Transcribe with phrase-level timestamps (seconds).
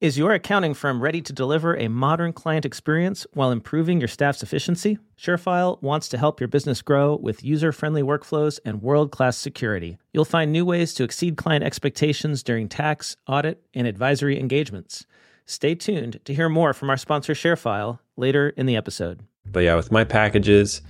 [0.00, 4.44] Is your accounting firm ready to deliver a modern client experience while improving your staff's
[4.44, 4.96] efficiency?
[5.18, 9.98] ShareFile wants to help your business grow with user friendly workflows and world class security.
[10.12, 15.04] You'll find new ways to exceed client expectations during tax, audit, and advisory engagements.
[15.46, 19.24] Stay tuned to hear more from our sponsor ShareFile later in the episode.
[19.46, 20.80] But yeah, with my packages,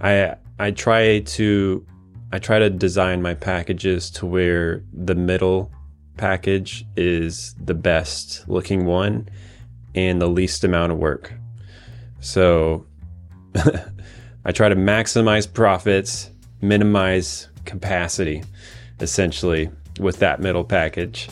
[0.00, 1.86] I I try to
[2.32, 5.70] I try to design my packages to where the middle
[6.16, 9.28] package is the best looking one
[9.94, 11.32] and the least amount of work.
[12.20, 12.86] So
[14.44, 16.30] I try to maximize profits,
[16.60, 18.44] minimize capacity,
[19.00, 21.28] essentially, with that middle package.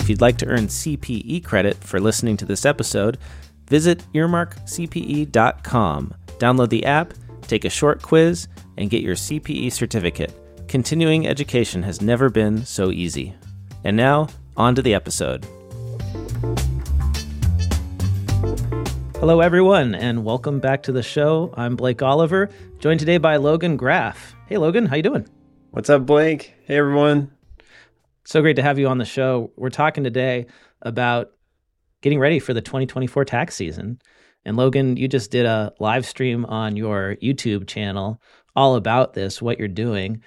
[0.00, 3.18] If you'd like to earn CPE credit for listening to this episode,
[3.68, 6.14] visit earmarkcpe.com.
[6.38, 10.39] Download the app, take a short quiz, and get your CPE certificate.
[10.70, 13.34] Continuing education has never been so easy.
[13.82, 15.44] And now, on to the episode.
[19.16, 21.52] Hello, everyone, and welcome back to the show.
[21.56, 24.36] I'm Blake Oliver, joined today by Logan Graf.
[24.46, 25.28] Hey, Logan, how you doing?
[25.72, 26.54] What's up, Blake?
[26.66, 27.32] Hey, everyone.
[28.24, 29.50] So great to have you on the show.
[29.56, 30.46] We're talking today
[30.82, 31.32] about
[32.00, 34.00] getting ready for the 2024 tax season.
[34.44, 38.22] And Logan, you just did a live stream on your YouTube channel
[38.54, 40.22] all about this, what you're doing.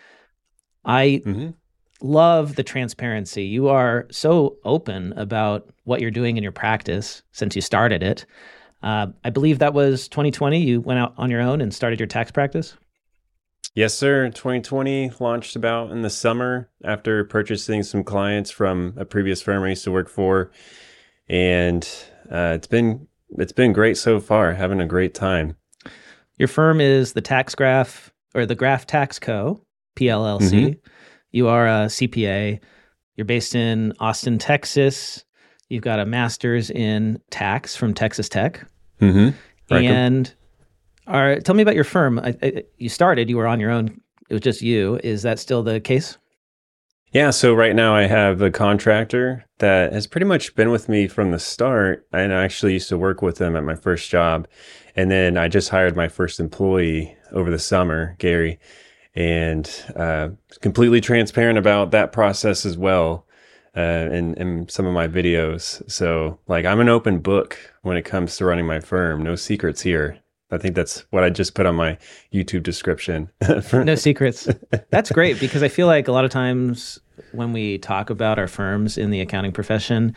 [0.85, 1.49] I mm-hmm.
[2.01, 3.43] love the transparency.
[3.45, 8.25] You are so open about what you're doing in your practice since you started it.
[8.81, 10.61] Uh, I believe that was 2020.
[10.61, 12.75] You went out on your own and started your tax practice.
[13.75, 14.29] Yes, sir.
[14.29, 19.69] 2020 launched about in the summer after purchasing some clients from a previous firm I
[19.69, 20.51] used to work for,
[21.27, 21.87] and
[22.29, 24.53] uh, it's been it's been great so far.
[24.53, 25.55] Having a great time.
[26.37, 29.65] Your firm is the Tax Graph or the Graf Tax Co.
[29.95, 30.51] PLLC.
[30.51, 30.89] Mm-hmm.
[31.31, 32.59] You are a CPA.
[33.15, 35.25] You're based in Austin, Texas.
[35.69, 38.65] You've got a master's in tax from Texas Tech.
[39.01, 39.35] Mm-hmm.
[39.73, 40.33] And
[41.07, 42.19] are, tell me about your firm.
[42.19, 43.99] I, I, you started, you were on your own.
[44.29, 44.99] It was just you.
[45.03, 46.17] Is that still the case?
[47.11, 47.31] Yeah.
[47.31, 51.31] So right now I have a contractor that has pretty much been with me from
[51.31, 52.07] the start.
[52.13, 54.47] And I actually used to work with them at my first job.
[54.95, 58.59] And then I just hired my first employee over the summer, Gary
[59.15, 60.29] and uh,
[60.61, 63.25] completely transparent about that process as well
[63.75, 65.89] uh, in, in some of my videos.
[65.89, 69.23] So, like, I'm an open book when it comes to running my firm.
[69.23, 70.17] No secrets here.
[70.51, 71.97] I think that's what I just put on my
[72.31, 73.29] YouTube description.
[73.73, 74.47] no secrets.
[74.91, 76.99] That's great because I feel like a lot of times
[77.31, 80.15] when we talk about our firms in the accounting profession,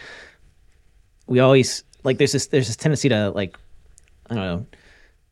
[1.27, 3.57] we always like there's this there's this tendency to like
[4.28, 4.67] I don't know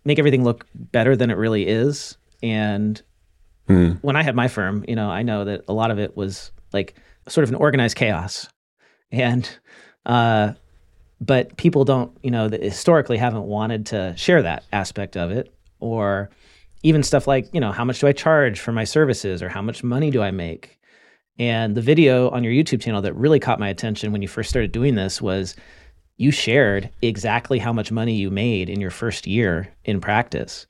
[0.06, 3.00] make everything look better than it really is, and
[3.68, 3.98] Mm.
[4.02, 6.50] When I had my firm, you know, I know that a lot of it was
[6.72, 6.94] like
[7.28, 8.48] sort of an organized chaos.
[9.10, 9.48] And,
[10.04, 10.52] uh,
[11.20, 16.30] but people don't, you know, historically haven't wanted to share that aspect of it or
[16.82, 19.62] even stuff like, you know, how much do I charge for my services or how
[19.62, 20.78] much money do I make?
[21.38, 24.50] And the video on your YouTube channel that really caught my attention when you first
[24.50, 25.56] started doing this was
[26.16, 30.66] you shared exactly how much money you made in your first year in practice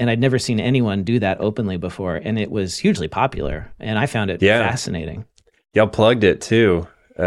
[0.00, 3.98] and I'd never seen anyone do that openly before, and it was hugely popular, and
[3.98, 4.66] I found it yeah.
[4.66, 5.26] fascinating.
[5.74, 6.88] Y'all plugged it too.
[7.18, 7.22] Uh,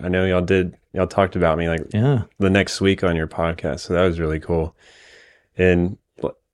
[0.00, 0.76] I, I, know y'all did.
[0.92, 2.24] Y'all talked about me like yeah.
[2.38, 4.76] the next week on your podcast, so that was really cool.
[5.56, 5.96] And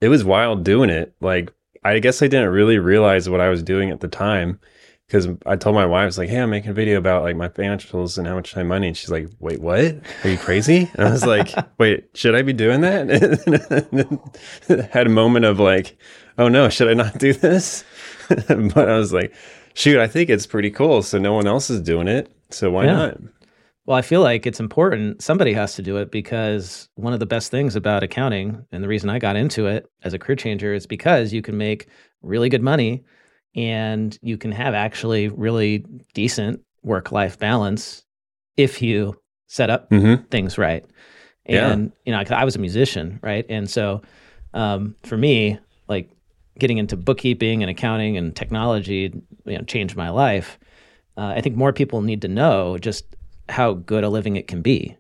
[0.00, 1.12] it was wild doing it.
[1.20, 1.52] Like
[1.82, 4.60] I guess I didn't really realize what I was doing at the time
[5.14, 7.36] because I told my wife, I was like, "Hey, I'm making a video about like
[7.36, 9.94] my financials and how much time money," and she's like, "Wait, what?
[10.24, 13.06] Are you crazy?" And I was like, "Wait, should I be doing that?"
[14.92, 15.96] had a moment of like,
[16.36, 17.84] "Oh no, should I not do this?"
[18.48, 19.32] but I was like,
[19.74, 21.00] "Shoot, I think it's pretty cool.
[21.00, 22.92] So no one else is doing it, so why yeah.
[22.92, 23.18] not?"
[23.86, 25.22] Well, I feel like it's important.
[25.22, 28.88] Somebody has to do it because one of the best things about accounting, and the
[28.88, 31.86] reason I got into it as a career changer, is because you can make
[32.20, 33.04] really good money
[33.54, 38.04] and you can have actually really decent work life balance
[38.56, 40.22] if you set up mm-hmm.
[40.24, 40.84] things right.
[41.46, 42.18] And yeah.
[42.18, 43.44] you know, I was a musician, right?
[43.48, 44.02] And so
[44.54, 45.58] um, for me,
[45.88, 46.10] like
[46.58, 49.12] getting into bookkeeping and accounting and technology,
[49.44, 50.58] you know, changed my life.
[51.16, 53.04] Uh, I think more people need to know just
[53.48, 54.96] how good a living it can be.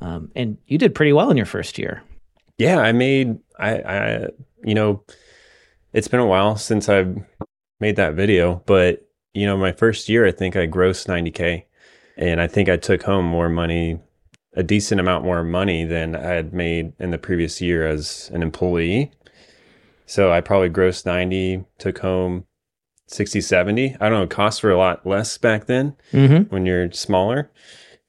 [0.00, 2.02] Um, and you did pretty well in your first year.
[2.58, 4.28] Yeah, I made I, I
[4.62, 5.04] you know,
[5.92, 7.16] it's been a while since I've
[7.84, 8.62] made that video.
[8.64, 11.64] But, you know, my first year, I think I grossed 90K.
[12.16, 14.00] And I think I took home more money,
[14.54, 18.42] a decent amount more money than I had made in the previous year as an
[18.42, 19.12] employee.
[20.06, 22.46] So I probably grossed 90, took home
[23.08, 23.96] 60, 70.
[24.00, 26.44] I don't know, costs were a lot less back then mm-hmm.
[26.54, 27.50] when you're smaller.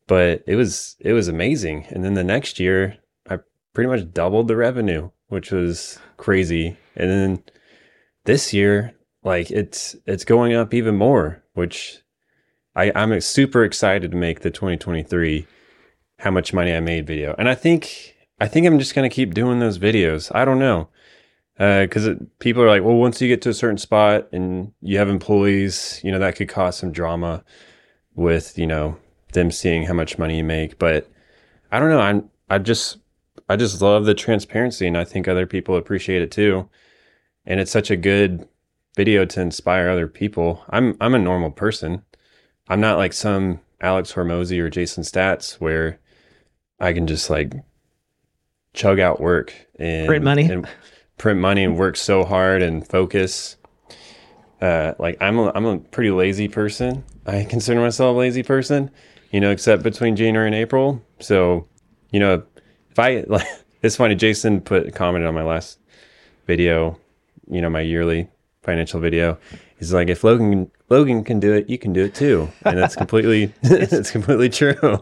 [0.08, 1.86] but it was it was amazing.
[1.90, 2.98] And then the next year,
[3.30, 3.40] I
[3.74, 6.78] pretty much doubled the revenue, which was crazy.
[6.96, 7.44] And then
[8.26, 8.95] this year,
[9.26, 12.00] like it's it's going up even more, which
[12.76, 15.48] I, I'm super excited to make the 2023
[16.20, 17.36] how much money I made video.
[17.38, 20.32] And I think I think I'm just gonna keep doing those videos.
[20.34, 20.90] I don't know.
[21.58, 24.98] Because uh, people are like, well, once you get to a certain spot and you
[24.98, 27.46] have employees, you know, that could cause some drama
[28.14, 28.98] with, you know,
[29.32, 30.78] them seeing how much money you make.
[30.78, 31.10] But
[31.72, 32.02] I don't know.
[32.02, 32.98] I'm, I just,
[33.48, 36.70] I just love the transparency and I think other people appreciate it too.
[37.46, 38.46] And it's such a good
[38.96, 40.64] video to inspire other people.
[40.70, 42.04] I'm, I'm a normal person.
[42.68, 46.00] I'm not like some Alex Hormozi or Jason Staats where
[46.80, 47.54] I can just like
[48.74, 50.50] chug out work and print money.
[50.50, 50.68] And,
[51.18, 53.58] print money and work so hard and focus.
[54.62, 57.04] Uh, like I'm a, I'm a pretty lazy person.
[57.26, 58.92] I consider myself a lazy person,
[59.32, 61.02] you know, except between January and April.
[61.20, 61.68] So,
[62.12, 62.44] you know,
[62.92, 63.48] if I like,
[63.82, 64.16] it's funny.
[64.16, 65.80] Jason put commented on my last
[66.48, 67.00] video,
[67.50, 68.30] you know, my yearly
[68.66, 69.38] financial video.
[69.78, 72.96] He's like, if Logan Logan can do it, you can do it too, and that's
[72.96, 75.00] completely it's, it's completely true.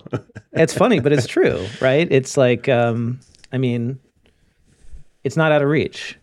[0.52, 2.08] it's funny, but it's true, right?
[2.12, 3.20] It's like, um,
[3.52, 4.00] I mean,
[5.24, 6.18] it's not out of reach.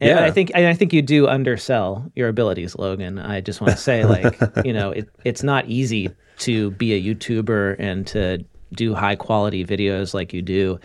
[0.00, 0.24] And yeah.
[0.24, 3.18] I think I think you do undersell your abilities, Logan.
[3.18, 7.14] I just want to say, like, you know, it, it's not easy to be a
[7.14, 10.80] YouTuber and to do high quality videos like you do.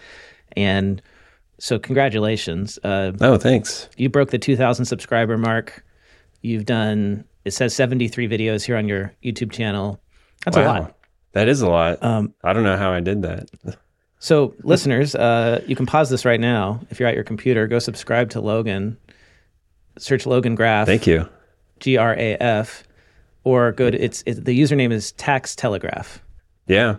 [0.56, 1.02] And
[1.60, 2.80] so, congratulations.
[2.84, 3.90] Uh, oh, thanks.
[3.98, 5.86] You broke the 2,000 subscriber mark.
[6.42, 10.00] You've done, it says 73 videos here on your YouTube channel.
[10.46, 10.64] That's wow.
[10.64, 10.98] a lot.
[11.34, 12.02] That is a lot.
[12.04, 13.50] Um, I don't know how I did that.
[14.20, 16.82] So, listeners, uh, you can pause this right now.
[16.90, 18.98] If you're at your computer, go subscribe to Logan.
[19.98, 20.88] Search Logan Graf.
[20.88, 21.28] Thank you.
[21.80, 22.84] G R A F,
[23.44, 26.22] or go to it's it, the username is Tax Telegraph.
[26.68, 26.98] Yeah,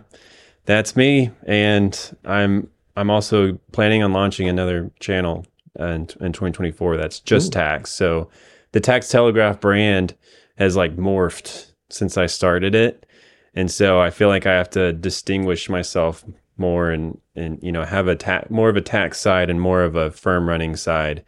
[0.65, 5.45] that's me, and I'm I'm also planning on launching another channel
[5.79, 7.59] in, in 2024 that's just Ooh.
[7.59, 7.91] tax.
[7.91, 8.29] So
[8.71, 10.15] the Tax Telegraph brand
[10.57, 13.05] has like morphed since I started it.
[13.53, 16.23] And so I feel like I have to distinguish myself
[16.57, 19.83] more and and you know have a ta- more of a tax side and more
[19.83, 21.23] of a firm running side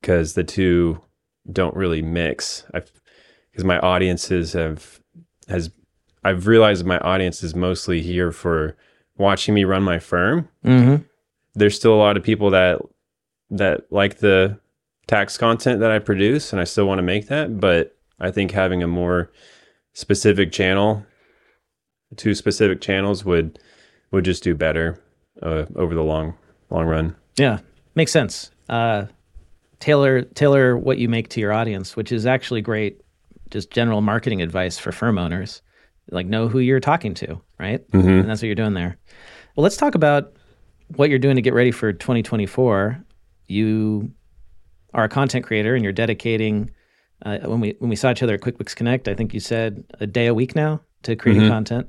[0.00, 1.00] because the two
[1.50, 2.64] don't really mix.
[2.74, 2.82] I
[3.50, 5.00] because my audiences have
[5.48, 5.70] has
[6.24, 8.76] I've realized my audience is mostly here for
[9.16, 10.48] watching me run my firm.
[10.64, 11.02] Mm-hmm.
[11.54, 12.80] There's still a lot of people that
[13.50, 14.58] that like the
[15.06, 17.60] tax content that I produce, and I still want to make that.
[17.60, 19.30] But I think having a more
[19.92, 21.04] specific channel,
[22.16, 23.58] two specific channels would
[24.10, 24.98] would just do better
[25.42, 26.34] uh, over the long
[26.70, 27.16] long run.
[27.36, 27.58] Yeah,
[27.94, 28.50] makes sense.
[28.68, 29.06] Uh,
[29.80, 33.00] tailor tailor what you make to your audience, which is actually great.
[33.50, 35.60] Just general marketing advice for firm owners,
[36.10, 37.88] like know who you're talking to, right?
[37.90, 38.08] Mm-hmm.
[38.08, 38.96] And that's what you're doing there.
[39.56, 40.32] Well, let's talk about
[40.96, 43.02] what you're doing to get ready for 2024.
[43.46, 44.10] You
[44.94, 46.70] are a content creator, and you're dedicating.
[47.24, 49.84] Uh, when we when we saw each other at QuickBooks Connect, I think you said
[50.00, 51.52] a day a week now to creating mm-hmm.
[51.52, 51.88] content.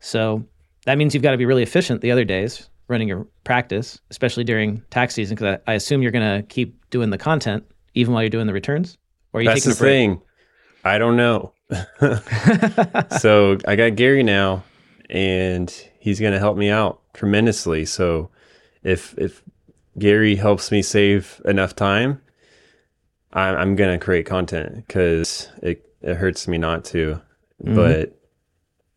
[0.00, 0.44] So
[0.84, 4.44] that means you've got to be really efficient the other days running your practice, especially
[4.44, 7.64] during tax season, because I, I, assume you're going to keep doing the content
[7.94, 8.96] even while you're doing the returns.
[9.32, 10.22] Or are you That's taking the thing.
[10.84, 11.52] I don't know.
[13.20, 14.64] so I got Gary now,
[15.10, 17.84] and he's going to help me out tremendously.
[17.84, 18.30] So
[18.82, 19.42] if if
[19.98, 22.20] Gary helps me save enough time,
[23.32, 27.20] I'm, I'm going to create content because it it hurts me not to.
[27.62, 27.74] Mm-hmm.
[27.74, 28.18] But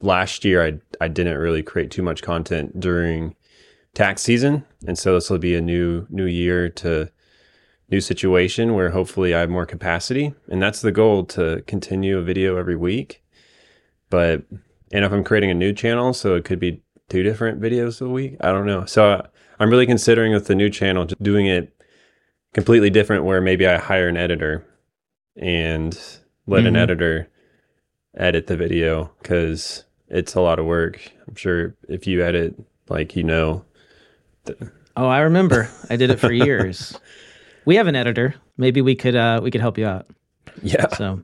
[0.01, 3.35] last year I I didn't really create too much content during
[3.93, 7.11] tax season, and so this will be a new new year to
[7.91, 12.23] new situation where hopefully I have more capacity, and that's the goal to continue a
[12.23, 13.21] video every week.
[14.09, 14.43] But
[14.93, 18.09] and if I'm creating a new channel, so it could be two different videos a
[18.09, 18.37] week.
[18.41, 18.85] I don't know.
[18.85, 19.25] So
[19.59, 21.73] I'm really considering with the new channel just doing it
[22.53, 24.65] completely different, where maybe I hire an editor
[25.35, 25.93] and
[26.47, 26.67] let mm-hmm.
[26.67, 27.29] an editor
[28.15, 31.01] edit the video because it's a lot of work.
[31.27, 32.55] I'm sure if you edit,
[32.89, 33.65] like you know.
[34.95, 35.69] oh, I remember.
[35.89, 36.97] I did it for years.
[37.65, 38.35] We have an editor.
[38.57, 40.07] Maybe we could uh, we could help you out.
[40.61, 40.87] Yeah.
[40.89, 41.21] So,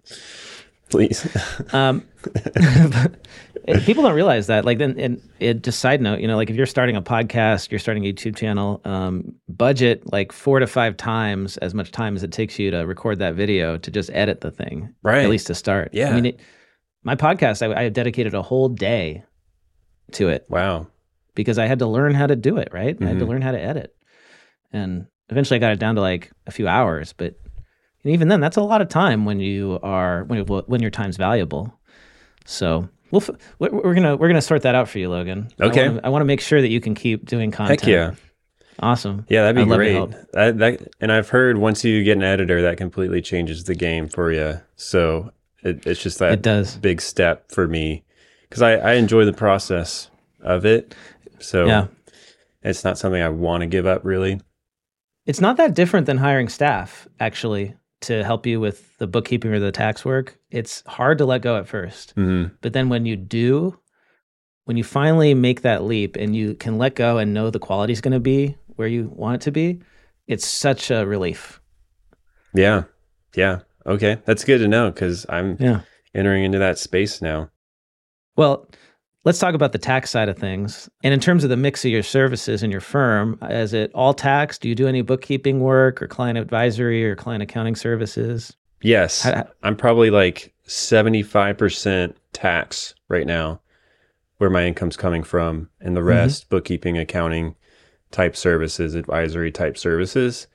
[0.90, 1.28] please.
[1.74, 2.08] um,
[3.84, 4.66] people don't realize that.
[4.66, 7.72] Like, then, and it just side note, you know, like if you're starting a podcast,
[7.72, 12.16] you're starting a YouTube channel, um, budget like four to five times as much time
[12.16, 15.24] as it takes you to record that video to just edit the thing, right?
[15.24, 15.90] At least to start.
[15.94, 16.10] Yeah.
[16.10, 16.40] I mean, it,
[17.04, 19.24] my podcast, I, I dedicated a whole day
[20.14, 20.46] to it.
[20.50, 20.88] Wow.
[21.36, 22.96] Because I had to learn how to do it, right?
[22.96, 23.04] Mm-hmm.
[23.04, 23.32] I had to mm-hmm.
[23.32, 23.96] learn how to edit.
[24.72, 27.36] And eventually I got it down to like a few hours, but
[28.04, 31.74] even then that's a lot of time when you are when when your time's valuable.
[32.46, 33.24] So, we'll
[33.60, 35.50] we're gonna we're gonna sort that out for you, Logan.
[35.60, 36.00] Okay.
[36.04, 37.82] I want to make sure that you can keep doing content.
[37.82, 38.16] Heck yeah.
[38.80, 39.26] Awesome.
[39.28, 40.12] Yeah, that'd be I'd great.
[40.34, 44.08] That, that, and I've heard once you get an editor, that completely changes the game
[44.08, 44.60] for you.
[44.76, 45.32] So
[45.64, 46.78] it, it's just that it does.
[46.78, 48.04] big step for me
[48.44, 50.94] because I, I enjoy the process of it.
[51.40, 51.88] So yeah.
[52.62, 54.40] it's not something I want to give up really.
[55.28, 59.60] It's not that different than hiring staff, actually, to help you with the bookkeeping or
[59.60, 60.40] the tax work.
[60.50, 62.56] It's hard to let go at 1st mm-hmm.
[62.62, 63.78] But then when you do,
[64.64, 67.92] when you finally make that leap and you can let go and know the quality
[67.92, 69.82] is going to be where you want it to be,
[70.28, 71.60] it's such a relief.
[72.54, 72.84] Yeah.
[73.36, 73.60] Yeah.
[73.86, 74.20] Okay.
[74.26, 75.82] That's good to know because I'm yeah.
[76.16, 77.50] entering into that space now.
[78.38, 78.70] Well,
[79.28, 80.90] let's talk about the tax side of things.
[81.04, 84.14] And in terms of the mix of your services in your firm, is it all
[84.14, 84.58] tax?
[84.58, 88.56] Do you do any bookkeeping work or client advisory or client accounting services?
[88.82, 89.24] Yes.
[89.24, 93.60] How, I'm probably like 75% tax right now,
[94.38, 96.08] where my income's coming from, and the mm-hmm.
[96.08, 96.56] rest mm-hmm.
[96.56, 97.54] bookkeeping, accounting,
[98.12, 100.48] type services, advisory type services.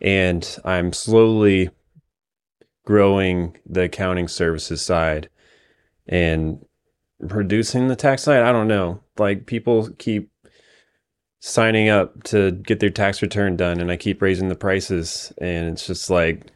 [0.00, 1.70] And I'm slowly
[2.84, 5.28] growing the accounting services side
[6.08, 6.66] and
[7.20, 8.42] reducing the tax side.
[8.42, 9.00] I don't know.
[9.18, 10.30] Like people keep
[11.40, 15.68] signing up to get their tax return done and I keep raising the prices and
[15.68, 16.46] it's just like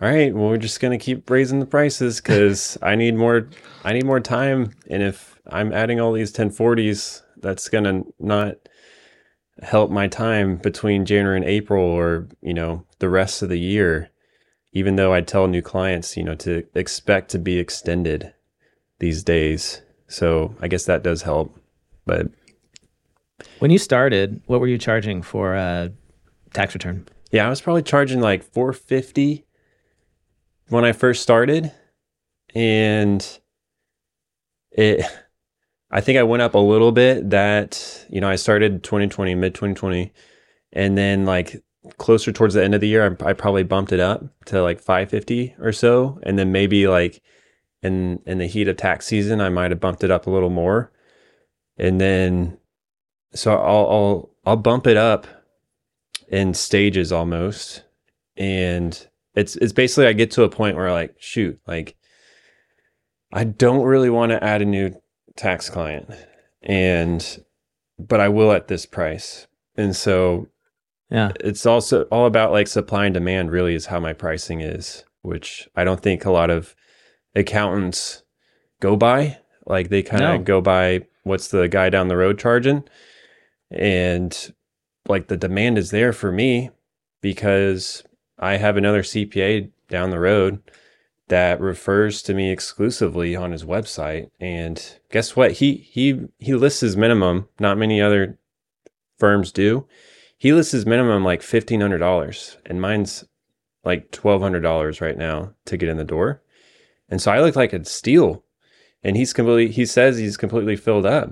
[0.00, 3.48] all right, well we're just going to keep raising the prices cuz I need more
[3.84, 8.56] I need more time and if I'm adding all these 1040s that's going to not
[9.62, 14.10] help my time between January and April or, you know, the rest of the year,
[14.72, 18.32] even though I tell new clients, you know, to expect to be extended
[19.00, 19.82] these days.
[20.08, 21.58] So I guess that does help.
[22.06, 22.28] But
[23.58, 25.92] when you started, what were you charging for a
[26.52, 27.06] tax return?
[27.30, 29.44] Yeah, I was probably charging like 450
[30.68, 31.72] when I first started.
[32.54, 33.26] And
[34.70, 35.04] it
[35.90, 39.54] I think I went up a little bit that, you know, I started 2020, mid
[39.54, 40.12] 2020.
[40.72, 41.62] And then like
[41.96, 44.80] closer towards the end of the year, I, I, probably bumped it up to like
[44.80, 46.20] 550 or so.
[46.24, 47.22] And then maybe like
[47.82, 50.50] in, in the heat of tax season, I might have bumped it up a little
[50.50, 50.92] more.
[51.76, 52.58] And then,
[53.34, 55.26] so I'll, I'll, I'll bump it up
[56.28, 57.84] in stages almost.
[58.36, 61.96] And it's, it's basically, I get to a point where like, shoot, like,
[63.32, 64.94] I don't really want to add a new
[65.36, 66.10] tax client
[66.62, 67.44] and
[67.98, 69.46] but I will at this price.
[69.76, 70.48] And so
[71.10, 71.32] yeah.
[71.40, 75.68] It's also all about like supply and demand really is how my pricing is, which
[75.74, 76.74] I don't think a lot of
[77.34, 78.22] accountants
[78.80, 79.38] go by.
[79.66, 80.44] Like they kind of no.
[80.44, 82.84] go by what's the guy down the road charging.
[83.70, 84.54] And
[85.06, 86.70] like the demand is there for me
[87.20, 88.02] because
[88.38, 90.62] I have another CPA down the road
[91.28, 94.30] that refers to me exclusively on his website.
[94.40, 95.52] And guess what?
[95.52, 97.48] He he he lists his minimum.
[97.60, 98.38] Not many other
[99.18, 99.86] firms do.
[100.36, 103.24] He lists his minimum like fifteen hundred dollars, and mine's
[103.84, 106.42] like twelve hundred dollars right now to get in the door.
[107.08, 108.44] And so I look like a steal.
[109.02, 111.30] And he's completely he says he's completely filled up.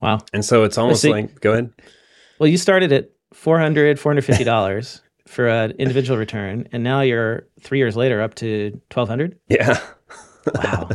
[0.00, 0.20] Wow.
[0.32, 1.72] And so it's almost like go ahead.
[2.38, 7.96] Well, you started at 400 $450 for an individual return, and now you're three years
[7.96, 9.38] later up to twelve hundred.
[9.48, 9.80] Yeah.
[10.54, 10.88] wow.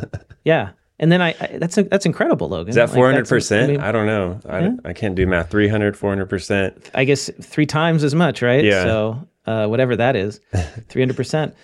[0.44, 0.72] Yeah.
[1.00, 2.70] And then I, I that's that's incredible, Logan.
[2.70, 3.80] Is that four hundred percent?
[3.80, 4.40] I don't know.
[4.48, 4.72] I, yeah.
[4.86, 5.50] I can't do math.
[5.50, 6.92] 300, 400 percent.
[6.94, 8.64] I guess three times as much, right?
[8.64, 8.84] Yeah.
[8.84, 10.40] So uh, whatever that is,
[10.90, 11.56] three hundred percent.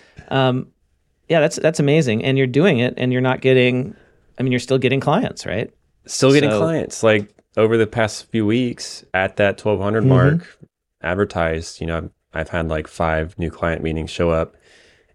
[1.28, 3.96] Yeah, that's that's amazing, and you're doing it, and you're not getting.
[4.38, 5.70] I mean, you're still getting clients, right?
[6.06, 7.02] Still getting so, clients.
[7.02, 10.36] Like over the past few weeks, at that twelve hundred mm mm-hmm.
[10.36, 10.58] mark,
[11.02, 11.80] advertised.
[11.80, 14.56] You know, I've had like five new client meetings show up.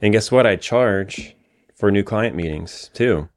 [0.02, 0.48] And guess what?
[0.48, 1.36] I charge
[1.76, 3.30] for new client meetings too.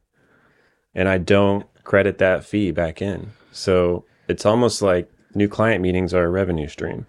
[0.94, 3.32] And I don't credit that fee back in.
[3.52, 7.06] So it's almost like new client meetings are a revenue stream.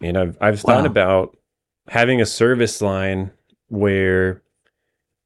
[0.00, 0.74] And I've I've wow.
[0.74, 1.36] thought about
[1.88, 3.30] having a service line
[3.68, 4.42] where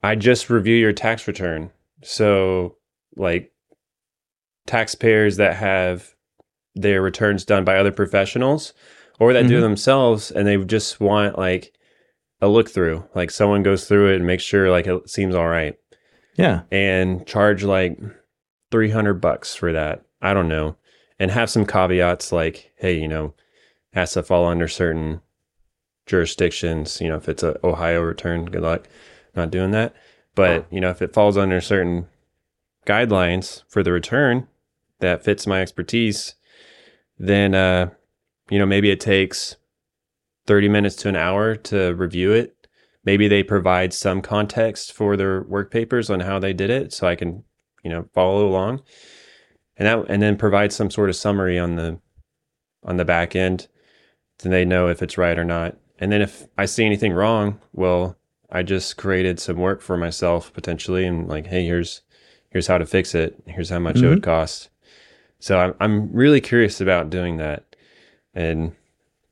[0.03, 1.71] I just review your tax return.
[2.03, 2.77] So
[3.17, 3.53] like
[4.67, 6.15] taxpayers that have
[6.75, 8.73] their returns done by other professionals
[9.21, 9.49] or that mm-hmm.
[9.49, 11.73] do themselves and they just want like
[12.41, 13.05] a look through.
[13.15, 15.77] Like someone goes through it and makes sure like it seems all right.
[16.37, 16.63] Yeah.
[16.73, 17.99] And charge like
[18.71, 20.05] 300 bucks for that.
[20.21, 20.77] I don't know.
[21.19, 23.35] And have some caveats like hey you know
[23.93, 25.21] has to fall under certain
[26.07, 28.89] jurisdictions you know if it's a ohio return good luck
[29.35, 29.95] not doing that
[30.35, 32.07] but you know if it falls under certain
[32.87, 34.47] guidelines for the return
[35.01, 36.35] that fits my expertise
[37.19, 37.91] then uh
[38.53, 39.57] you know, maybe it takes
[40.47, 42.55] 30 minutes to an hour to review it.
[43.03, 47.07] Maybe they provide some context for their work papers on how they did it so
[47.07, 47.45] I can
[47.83, 48.83] you know, follow along.
[49.79, 51.99] And that and then provide some sort of summary on the
[52.85, 53.69] on the back end.
[54.41, 55.79] Then they know if it's right or not.
[55.99, 58.19] And then if I see anything wrong, well,
[58.53, 62.03] I just created some work for myself potentially and like, hey, here's
[62.51, 63.43] here's how to fix it.
[63.47, 64.05] Here's how much mm-hmm.
[64.05, 64.31] it would mm-hmm.
[64.31, 64.69] cost.
[65.41, 67.65] So I'm I'm really curious about doing that.
[68.35, 68.73] And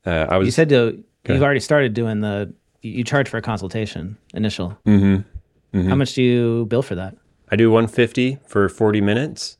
[0.05, 3.41] uh, I was You said to, you've already started doing the you charge for a
[3.41, 4.77] consultation initial.
[4.85, 5.77] Mm-hmm.
[5.77, 5.89] Mm-hmm.
[5.89, 7.15] How much do you bill for that?
[7.51, 9.57] I do 150 for 40 minutes.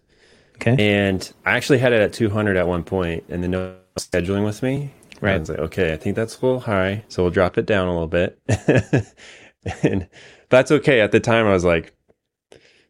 [0.55, 0.75] Okay.
[0.77, 4.61] And I actually had it at 200 at one point, and then no scheduling with
[4.63, 4.93] me.
[5.19, 5.35] Right.
[5.35, 7.87] I was like, okay, I think that's a little high, so we'll drop it down
[7.87, 8.39] a little bit.
[9.83, 10.07] and
[10.49, 11.01] that's okay.
[11.01, 11.93] At the time, I was like,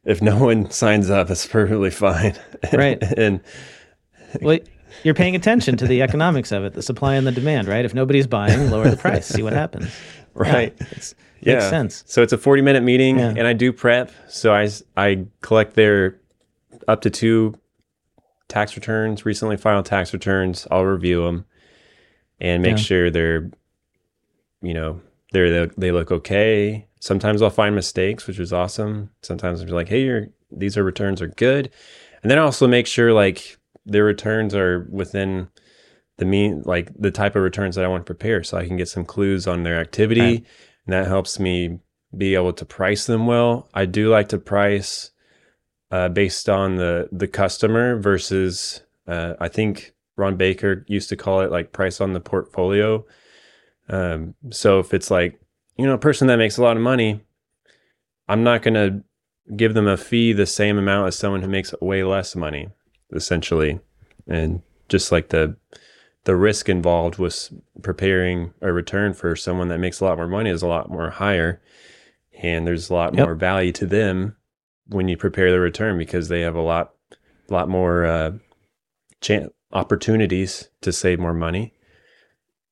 [0.03, 2.35] if no one signs up, it's perfectly fine.
[2.73, 3.01] Right.
[3.01, 3.41] and
[4.39, 4.59] well,
[5.03, 7.83] you're paying attention to the economics of it, the supply and the demand, right?
[7.83, 9.91] If nobody's buying, lower the price, see what happens.
[10.33, 10.73] Right.
[10.79, 10.95] Yeah,
[11.41, 11.53] yeah.
[11.55, 12.03] Makes sense.
[12.07, 13.33] So it's a 40 minute meeting yeah.
[13.35, 14.13] and I do prep.
[14.29, 16.15] So I, I collect their
[16.87, 17.59] up to two
[18.47, 20.69] tax returns, recently filed tax returns.
[20.71, 21.43] I'll review them
[22.39, 22.83] and make yeah.
[22.83, 23.51] sure they're,
[24.61, 26.87] you know, they're, they look okay.
[26.99, 29.09] Sometimes I'll find mistakes, which is awesome.
[29.21, 31.71] Sometimes I'm like, hey, your these are returns are good.
[32.21, 35.49] And then I also make sure like their returns are within
[36.17, 38.77] the mean like the type of returns that I want to prepare so I can
[38.77, 40.45] get some clues on their activity right.
[40.85, 41.79] and that helps me
[42.15, 43.69] be able to price them well.
[43.73, 45.11] I do like to price
[45.89, 51.41] uh, based on the the customer versus uh, I think Ron Baker used to call
[51.41, 53.05] it like price on the portfolio.
[53.91, 55.39] Um, so if it's like
[55.77, 57.21] you know a person that makes a lot of money,
[58.27, 59.03] I'm not going to
[59.55, 62.69] give them a fee the same amount as someone who makes way less money,
[63.13, 63.79] essentially,
[64.27, 65.55] and just like the
[66.23, 70.49] the risk involved with preparing a return for someone that makes a lot more money
[70.49, 71.59] is a lot more higher.
[72.43, 73.25] And there's a lot yep.
[73.25, 74.35] more value to them
[74.87, 76.93] when you prepare the return because they have a lot
[77.49, 78.31] lot more uh,
[79.19, 81.73] chance opportunities to save more money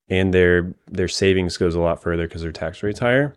[0.09, 3.35] and their their savings goes a lot further because their tax rate's higher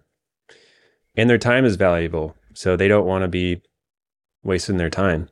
[1.16, 3.60] and their time is valuable so they don't want to be
[4.42, 5.28] wasting their time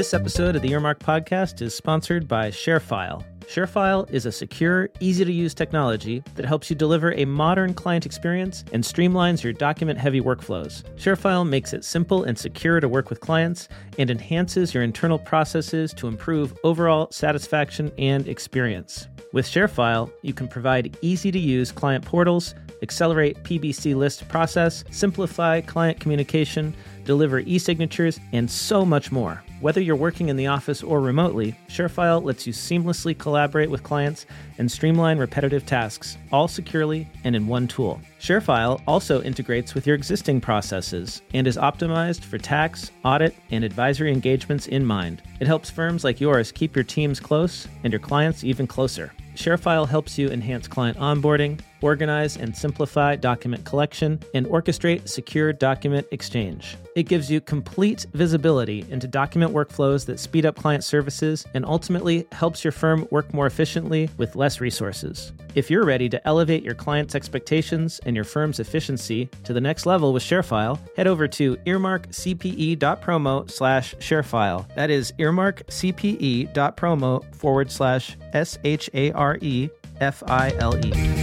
[0.00, 3.22] this episode of the Earmark Podcast is sponsored by ShareFile.
[3.50, 8.06] ShareFile is a secure, easy to use technology that helps you deliver a modern client
[8.06, 10.84] experience and streamlines your document heavy workflows.
[10.94, 15.92] ShareFile makes it simple and secure to work with clients and enhances your internal processes
[15.94, 19.08] to improve overall satisfaction and experience.
[19.32, 25.60] With ShareFile, you can provide easy to use client portals, accelerate PBC list process, simplify
[25.60, 26.72] client communication,
[27.04, 29.42] deliver e signatures, and so much more.
[29.60, 34.24] Whether you're working in the office or remotely, ShareFile lets you seamlessly collaborate with clients
[34.56, 38.00] and streamline repetitive tasks, all securely and in one tool.
[38.20, 44.10] ShareFile also integrates with your existing processes and is optimized for tax, audit, and advisory
[44.10, 45.20] engagements in mind.
[45.40, 49.12] It helps firms like yours keep your teams close and your clients even closer.
[49.34, 56.06] ShareFile helps you enhance client onboarding, organize and simplify document collection, and orchestrate secure document
[56.10, 56.76] exchange.
[56.96, 62.26] It gives you complete visibility into document workflows that speed up client services and ultimately
[62.32, 65.32] helps your firm work more efficiently with less resources.
[65.54, 69.86] If you're ready to elevate your clients' expectations and your firm's efficiency to the next
[69.86, 74.74] level with ShareFile, head over to earmarkcpe.promo slash ShareFile.
[74.74, 79.68] That is earmarkcpe.promo forward slash S H A R E
[80.00, 81.19] F I L E.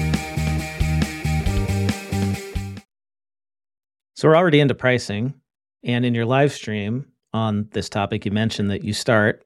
[4.18, 5.36] So we're already into pricing.
[5.84, 9.46] And in your live stream on this topic, you mentioned that you start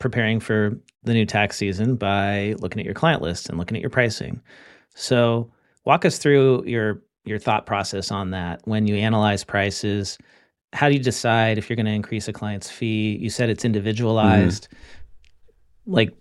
[0.00, 3.82] preparing for the new tax season by looking at your client list and looking at
[3.82, 4.40] your pricing.
[4.94, 5.52] So
[5.84, 10.16] walk us through your your thought process on that when you analyze prices.
[10.72, 13.18] How do you decide if you're going to increase a client's fee?
[13.20, 14.68] You said it's individualized.
[14.70, 15.92] Mm-hmm.
[15.92, 16.16] Like,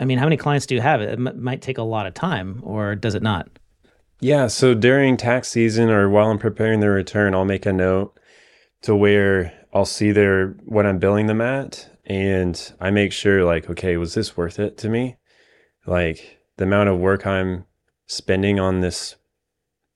[0.00, 1.00] I mean, how many clients do you have?
[1.00, 3.48] It m- might take a lot of time, or does it not?
[4.24, 4.46] Yeah.
[4.46, 8.18] So during tax season or while I'm preparing the return, I'll make a note
[8.80, 11.90] to where I'll see their what I'm billing them at.
[12.06, 15.16] And I make sure, like, okay, was this worth it to me?
[15.86, 17.66] Like, the amount of work I'm
[18.06, 19.16] spending on this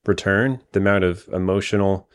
[0.05, 2.07] return, the amount of emotional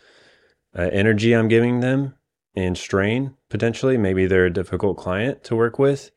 [0.79, 2.15] uh, energy I'm giving them
[2.55, 3.97] and strain potentially.
[3.97, 6.13] Maybe they're a difficult client to work with.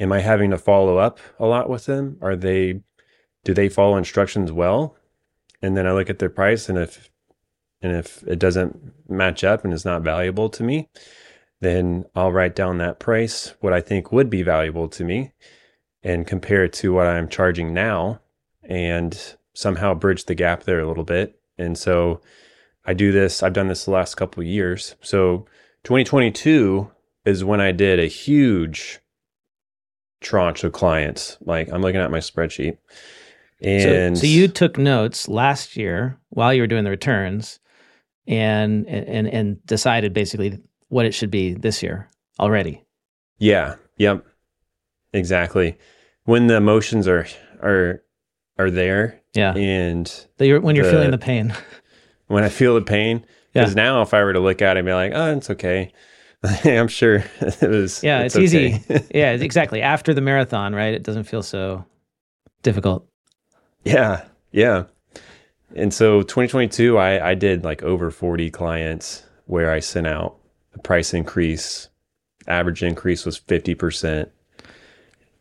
[0.00, 2.18] Am I having to follow up a lot with them?
[2.20, 2.80] Are they,
[3.44, 4.96] do they follow instructions well?
[5.62, 7.10] And then I look at their price and if
[7.80, 10.88] and if it doesn't match up and is not valuable to me,
[11.60, 15.32] then I'll write down that price, what I think would be valuable to me,
[16.02, 18.20] and compare it to what I'm charging now
[18.64, 21.40] and somehow bridge the gap there a little bit.
[21.56, 22.20] And so
[22.84, 23.42] I do this.
[23.42, 24.94] I've done this the last couple of years.
[25.00, 25.46] So
[25.84, 26.90] 2022
[27.24, 29.00] is when I did a huge
[30.20, 31.38] tranche of clients.
[31.40, 32.78] Like I'm looking at my spreadsheet.
[33.60, 37.58] And so, so you took notes last year while you were doing the returns
[38.26, 42.84] and and and decided basically what it should be this year already.
[43.38, 43.76] Yeah.
[43.96, 44.24] Yep.
[45.12, 45.76] Exactly.
[46.24, 47.26] When the emotions are
[47.62, 48.02] are
[48.58, 49.20] are there.
[49.34, 49.54] Yeah.
[49.54, 51.54] And you're, when you're the, feeling the pain.
[52.26, 53.24] When I feel the pain.
[53.54, 53.84] Because yeah.
[53.84, 55.94] now if I were to look at it and be like, oh, it's okay.
[56.64, 58.02] I'm sure it was.
[58.02, 58.74] Yeah, it's, it's okay.
[58.74, 59.06] easy.
[59.14, 59.80] yeah, exactly.
[59.80, 60.92] After the marathon, right?
[60.92, 61.86] It doesn't feel so
[62.62, 63.07] difficult.
[63.84, 64.84] Yeah, yeah.
[65.74, 70.36] And so 2022, I, I did like over 40 clients where I sent out
[70.74, 71.88] a price increase.
[72.46, 74.30] Average increase was 50%.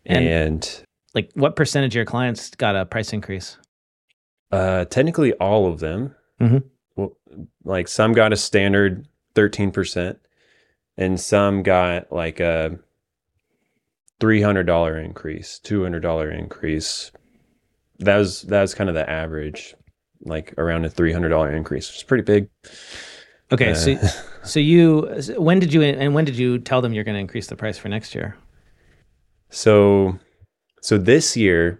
[0.05, 3.57] And, and like what percentage of your clients got a price increase?
[4.51, 6.15] Uh, technically all of them.
[6.39, 6.59] Mm-hmm.
[6.95, 7.17] Well,
[7.63, 10.17] like some got a standard 13%
[10.97, 12.77] and some got like a
[14.19, 17.11] $300 increase, $200 increase.
[17.99, 19.75] That was, that was kind of the average,
[20.21, 21.89] like around a $300 increase.
[21.89, 22.49] It's pretty big.
[23.51, 23.71] Okay.
[23.71, 23.97] Uh, so,
[24.43, 27.47] so you, when did you, and when did you tell them you're going to increase
[27.47, 28.37] the price for next year?
[29.49, 30.19] So,
[30.81, 31.79] so this year,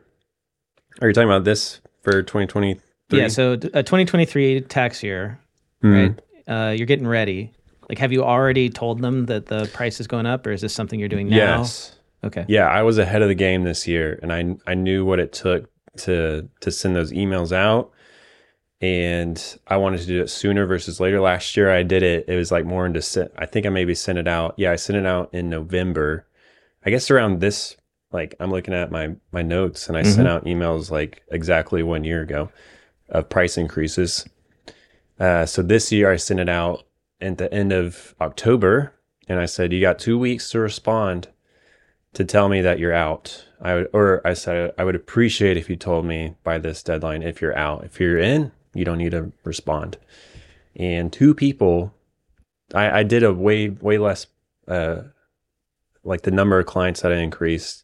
[1.02, 2.82] are you talking about this for 2023?
[3.12, 3.28] Yeah.
[3.28, 5.40] So a 2023 tax year,
[5.84, 5.94] mm.
[5.94, 6.20] right?
[6.48, 7.54] Uh, you're getting ready.
[7.90, 10.74] Like, have you already told them that the price is going up, or is this
[10.74, 11.60] something you're doing now?
[11.60, 11.98] Yes.
[12.24, 12.46] Okay.
[12.48, 15.32] Yeah, I was ahead of the game this year, and I I knew what it
[15.32, 17.92] took to to send those emails out,
[18.82, 21.20] and I wanted to do it sooner versus later.
[21.20, 22.26] Last year, I did it.
[22.28, 23.32] It was like more into.
[23.38, 24.56] I think I maybe sent it out.
[24.58, 26.26] Yeah, I sent it out in November.
[26.86, 27.76] I guess around this,
[28.12, 30.12] like I'm looking at my my notes, and I mm-hmm.
[30.12, 32.50] sent out emails like exactly one year ago
[33.10, 34.28] of price increases.
[35.20, 36.84] Uh, so this year, I sent it out
[37.20, 38.94] at the end of October,
[39.28, 41.30] and I said, "You got two weeks to respond
[42.14, 45.70] to tell me that you're out." I would, or I said, "I would appreciate if
[45.70, 47.84] you told me by this deadline if you're out.
[47.86, 49.98] If you're in, you don't need to respond."
[50.76, 51.94] And two people,
[52.74, 54.28] I, I did a way way less,
[54.68, 55.04] uh,
[56.04, 57.84] like the number of clients that I increased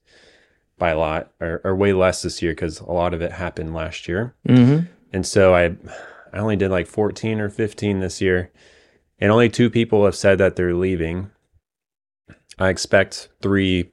[0.77, 3.73] by a lot, or, or way less this year because a lot of it happened
[3.73, 4.85] last year, mm-hmm.
[5.11, 5.75] and so I,
[6.33, 8.51] I only did like 14 or 15 this year
[9.23, 11.31] and only two people have said that they're leaving.
[12.59, 13.92] I expect three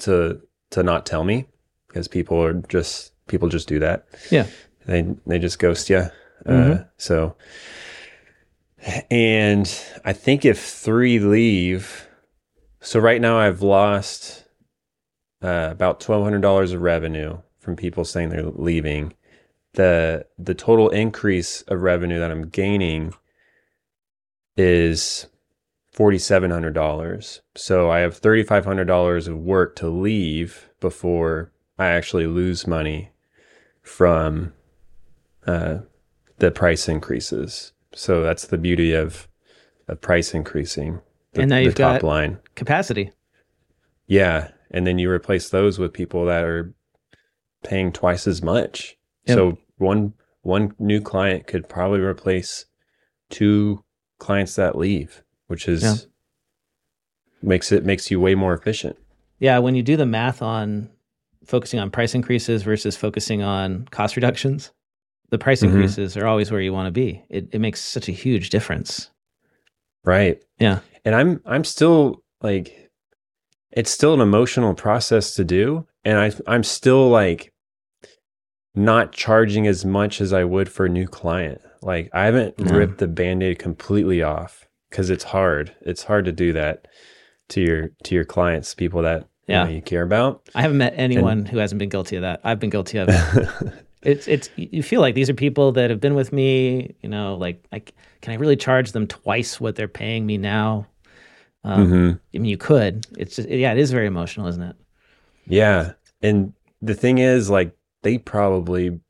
[0.00, 1.46] to to not tell me
[1.88, 4.06] because people are just people just do that.
[4.30, 4.46] Yeah,
[4.86, 5.96] they they just ghost you.
[5.98, 6.10] Uh,
[6.46, 6.72] mm-hmm.
[6.72, 7.36] Uh, so,
[9.10, 9.66] and
[10.04, 12.08] I think if three leave,
[12.80, 14.44] so right now I've lost
[15.42, 19.14] uh, about twelve hundred dollars of revenue from people saying they're leaving.
[19.74, 23.14] the The total increase of revenue that I'm gaining
[24.56, 25.26] is
[25.96, 27.40] $4,700.
[27.56, 33.10] So I have $3,500 of work to leave before I actually lose money
[33.82, 34.52] from
[35.46, 35.78] uh,
[36.38, 37.72] the price increases.
[37.92, 39.28] So that's the beauty of,
[39.88, 41.00] of price increasing.
[41.32, 43.12] The, and now you've got line capacity.
[44.06, 44.50] Yeah.
[44.70, 46.72] And then you replace those with people that are
[47.62, 48.96] paying twice as much.
[49.26, 49.36] Yep.
[49.36, 52.64] So one one new client could probably replace
[53.28, 53.84] two
[54.18, 55.96] clients that leave, which is yeah.
[57.42, 58.96] makes it makes you way more efficient.
[59.40, 60.88] Yeah, when you do the math on
[61.44, 64.70] focusing on price increases versus focusing on cost reductions,
[65.30, 65.74] the price mm-hmm.
[65.74, 67.24] increases are always where you want to be.
[67.28, 69.10] It it makes such a huge difference.
[70.04, 70.40] Right.
[70.60, 70.80] Yeah.
[71.04, 72.90] And I'm I'm still like
[73.72, 77.52] it's still an emotional process to do and I I'm still like
[78.76, 81.60] not charging as much as I would for a new client.
[81.82, 82.70] Like I haven't mm.
[82.70, 85.74] ripped the band-aid completely off because it's hard.
[85.82, 86.88] It's hard to do that
[87.50, 89.62] to your to your clients, people that yeah.
[89.62, 90.48] you, know, you care about.
[90.54, 92.40] I haven't met anyone and, who hasn't been guilty of that.
[92.44, 93.72] I've been guilty of it.
[94.02, 97.36] it's it's you feel like these are people that have been with me, you know,
[97.36, 100.86] like like can I really charge them twice what they're paying me now?
[101.64, 102.16] Um, mm-hmm.
[102.34, 103.06] I mean, you could.
[103.18, 104.76] It's just yeah, it is very emotional, isn't it?
[105.46, 109.00] Yeah, and the thing is, like, they probably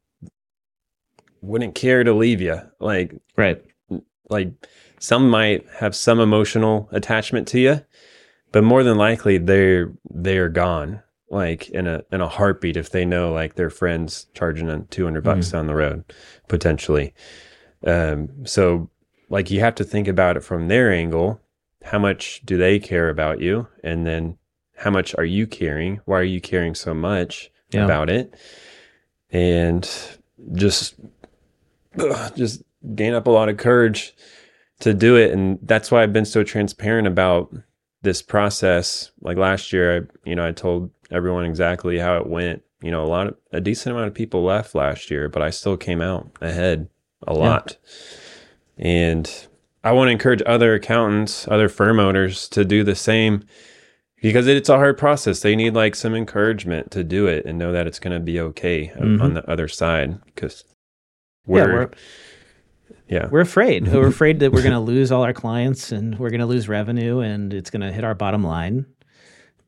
[1.42, 2.60] wouldn't care to leave you.
[2.80, 3.62] Like, right.
[4.28, 4.52] Like
[5.00, 7.80] some might have some emotional attachment to you,
[8.52, 11.02] but more than likely they're they're gone.
[11.30, 15.04] Like in a in a heartbeat if they know like their friends charging them two
[15.04, 15.52] hundred bucks mm.
[15.52, 16.04] down the road,
[16.48, 17.14] potentially.
[17.86, 18.90] Um, so
[19.30, 21.40] like you have to think about it from their angle.
[21.82, 23.66] How much do they care about you?
[23.82, 24.36] And then
[24.76, 26.00] how much are you caring?
[26.04, 27.84] Why are you caring so much yeah.
[27.84, 28.34] about it?
[29.30, 29.88] And
[30.52, 30.96] just
[32.36, 32.62] just
[32.94, 34.14] gain up a lot of courage
[34.80, 35.30] to do it.
[35.30, 37.54] And that's why I've been so transparent about
[38.02, 39.12] this process.
[39.20, 42.62] Like last year, I, you know, I told everyone exactly how it went.
[42.82, 45.50] You know, a lot of, a decent amount of people left last year, but I
[45.50, 46.88] still came out ahead
[47.26, 47.76] a lot.
[48.78, 48.86] Yeah.
[48.86, 49.46] And
[49.84, 53.44] I want to encourage other accountants, other firm owners to do the same
[54.22, 55.40] because it's a hard process.
[55.40, 58.40] They need like some encouragement to do it and know that it's going to be
[58.40, 59.20] okay mm-hmm.
[59.20, 60.64] on the other side because
[61.46, 61.90] we're, yeah, we're
[63.10, 63.26] yeah.
[63.28, 63.88] We're afraid.
[63.88, 66.68] We're afraid that we're going to lose all our clients and we're going to lose
[66.68, 68.86] revenue and it's going to hit our bottom line.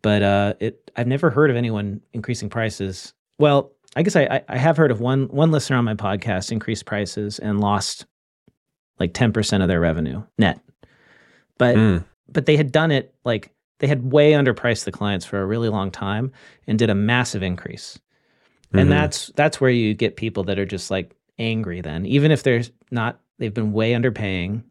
[0.01, 3.13] But uh it i've never heard of anyone increasing prices.
[3.39, 6.87] Well i guess i i have heard of one one listener on my podcast increased
[6.87, 8.07] prices and lost
[8.99, 10.61] like 10% of their revenue net.
[11.59, 12.05] But mm.
[12.29, 15.69] but they had done it like they had way underpriced the clients for a really
[15.69, 16.33] long time
[16.67, 17.99] and did a massive increase.
[18.67, 18.79] Mm-hmm.
[18.79, 22.43] and that's that's where you get people that are just like angry then even if
[22.43, 24.63] they're not they've been way underpaying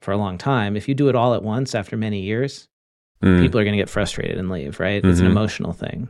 [0.00, 0.76] for a long time.
[0.76, 2.68] If you do it all at once after many years,
[3.22, 3.40] mm.
[3.40, 5.02] people are going to get frustrated and leave, right?
[5.02, 5.10] Mm-hmm.
[5.10, 5.36] It's an mm-hmm.
[5.36, 6.08] emotional thing.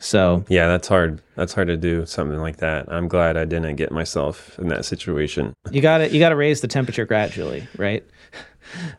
[0.00, 1.20] So, yeah, that's hard.
[1.34, 2.90] That's hard to do something like that.
[2.92, 5.54] I'm glad I didn't get myself in that situation.
[5.72, 8.04] You got to you got to raise the temperature gradually, right?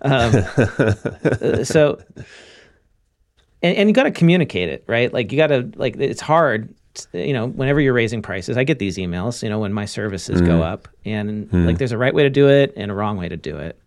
[0.01, 0.31] Um,
[1.63, 1.99] so
[3.61, 5.13] and, and you got to communicate it, right?
[5.13, 6.73] Like you got to like it's hard
[7.13, 10.41] you know, whenever you're raising prices, I get these emails, you know, when my services
[10.41, 10.45] mm.
[10.45, 11.65] go up and mm.
[11.65, 13.79] like there's a right way to do it and a wrong way to do it.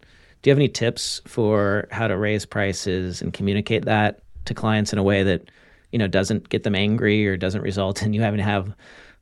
[0.42, 4.92] Do you have any tips for how to raise prices and communicate that to clients
[4.92, 5.51] in a way that,
[5.92, 8.75] you know, doesn't get them angry or doesn't result in you having to have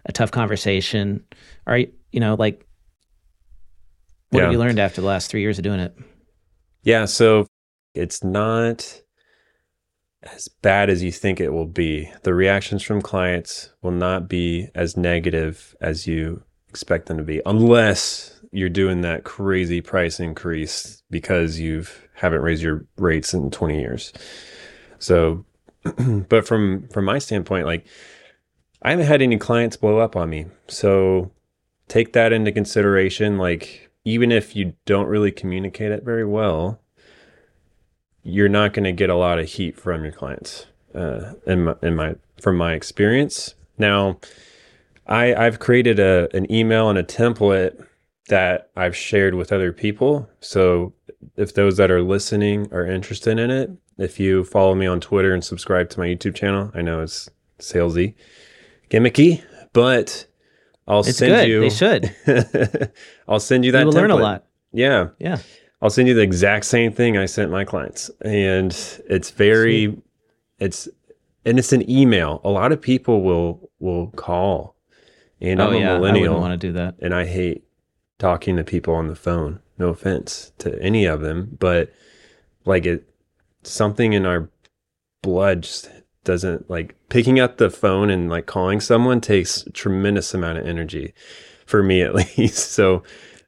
[0.07, 1.25] a tough conversation?
[1.67, 2.67] Are you, you know, like
[4.31, 4.45] what yeah.
[4.45, 5.95] have you learned after the last three years of doing it?
[6.83, 7.05] Yeah.
[7.05, 7.47] So
[7.95, 9.01] it's not
[10.23, 12.13] as bad as you think it will be.
[12.23, 17.41] The reactions from clients will not be as negative as you expect them to be,
[17.47, 23.81] unless you're doing that crazy price increase because you've haven't raised your rates in 20
[23.81, 24.13] years.
[24.99, 25.45] So,
[26.29, 27.87] but from from my standpoint, like
[28.83, 30.47] I haven't had any clients blow up on me.
[30.69, 31.31] So
[31.89, 33.39] take that into consideration.
[33.39, 36.80] Like even if you don't really communicate it very well,
[38.23, 40.67] you're not going to get a lot of heat from your clients.
[40.95, 43.55] Uh, in my, in my from my experience.
[43.79, 44.19] Now,
[45.07, 47.87] I I've created a an email and a template
[48.29, 50.29] that I've shared with other people.
[50.41, 50.93] So
[51.37, 55.33] if those that are listening are interested in it, if you follow me on Twitter
[55.33, 57.29] and subscribe to my YouTube channel, I know it's
[57.61, 58.15] salesy,
[58.91, 60.27] gimmicky, but
[60.89, 61.49] I'll it's send good.
[61.49, 61.61] you.
[61.61, 62.93] They should.
[63.29, 63.81] I'll send you that.
[63.81, 64.45] You will learn a lot.
[64.73, 65.11] Yeah.
[65.21, 65.39] Yeah.
[65.83, 68.11] I'll send you the exact same thing I sent my clients.
[68.21, 68.73] And
[69.09, 70.03] it's very Sweet.
[70.59, 70.89] it's
[71.45, 72.41] and it's an email.
[72.45, 74.77] A lot of people will will call.
[75.41, 76.37] And oh, I'm yeah, a millennial.
[76.37, 76.97] I want to do that.
[77.01, 77.65] And I hate
[78.19, 79.61] talking to people on the phone.
[79.79, 81.91] No offense to any of them, but
[82.67, 83.09] like it
[83.63, 84.51] something in our
[85.23, 85.91] blood just
[86.25, 90.67] doesn't like picking up the phone and like calling someone takes a tremendous amount of
[90.67, 91.15] energy
[91.65, 92.73] for me at least.
[92.73, 93.03] So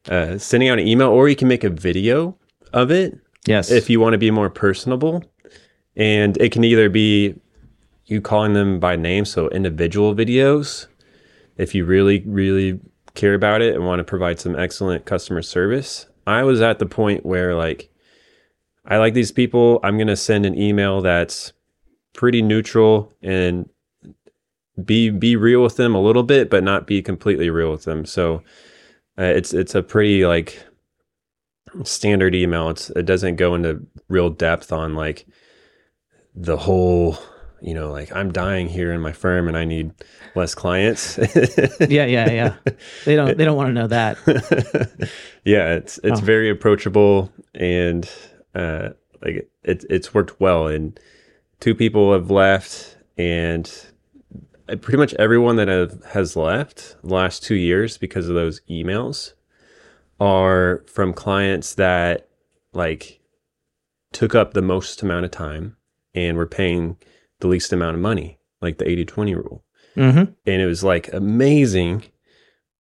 [0.09, 2.37] uh, sending out an email, or you can make a video
[2.73, 3.19] of it.
[3.47, 3.71] Yes.
[3.71, 5.25] If you want to be more personable.
[5.97, 7.35] And it can either be
[8.07, 10.87] you calling them by name, so individual videos,
[11.57, 12.81] if you really, really
[13.15, 16.07] care about it and want to provide some excellent customer service.
[16.27, 17.91] I was at the point where, like,
[18.87, 19.81] I like these people.
[19.83, 21.53] I'm going to send an email that's
[22.15, 23.69] pretty neutral and
[24.83, 28.05] be be real with them a little bit, but not be completely real with them.
[28.05, 28.43] So
[29.19, 30.63] uh, it's it's a pretty like
[31.85, 32.71] standard email.
[32.71, 35.27] It's, it doesn't go into real depth on like
[36.35, 37.19] the whole
[37.61, 39.93] you know like i'm dying here in my firm and i need
[40.35, 41.19] less clients
[41.89, 42.55] yeah yeah yeah
[43.05, 44.19] they don't they don't want to know that
[45.45, 46.25] yeah it's it's oh.
[46.25, 48.11] very approachable and
[48.55, 48.89] uh
[49.23, 50.99] like it, it's worked well and
[51.61, 53.87] two people have left and
[54.67, 59.33] pretty much everyone that have, has left the last two years because of those emails
[60.21, 62.29] are from clients that
[62.73, 63.21] like
[64.13, 65.77] took up the most amount of time
[66.15, 66.97] and were paying
[67.41, 69.65] the least amount of money, like the 80 20 rule.
[69.97, 70.33] Mm-hmm.
[70.47, 72.05] And it was like amazing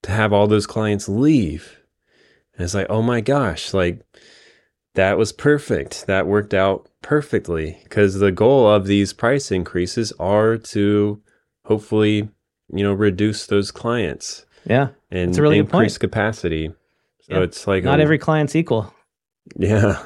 [0.02, 1.80] to have all those clients leave.
[2.54, 4.00] And it's like, oh my gosh, like
[4.94, 6.06] that was perfect.
[6.06, 11.22] That worked out perfectly because the goal of these price increases are to
[11.64, 12.28] hopefully,
[12.72, 14.46] you know, reduce those clients.
[14.64, 14.88] Yeah.
[15.10, 16.72] And it's a really increase capacity.
[17.22, 18.92] So it's like not a, every client's equal.
[19.56, 20.02] Yeah.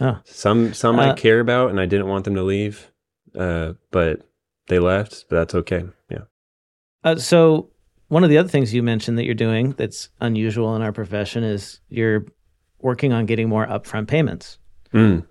[0.00, 0.18] Oh.
[0.24, 2.90] Some some uh, I care about and I didn't want them to leave.
[3.36, 4.22] Uh, but
[4.68, 5.84] they left, but that's okay.
[6.10, 6.24] Yeah.
[7.04, 7.70] Uh, so
[8.08, 11.44] one of the other things you mentioned that you're doing that's unusual in our profession
[11.44, 12.26] is you're
[12.80, 14.58] working on getting more upfront payments.
[14.92, 15.26] Mm.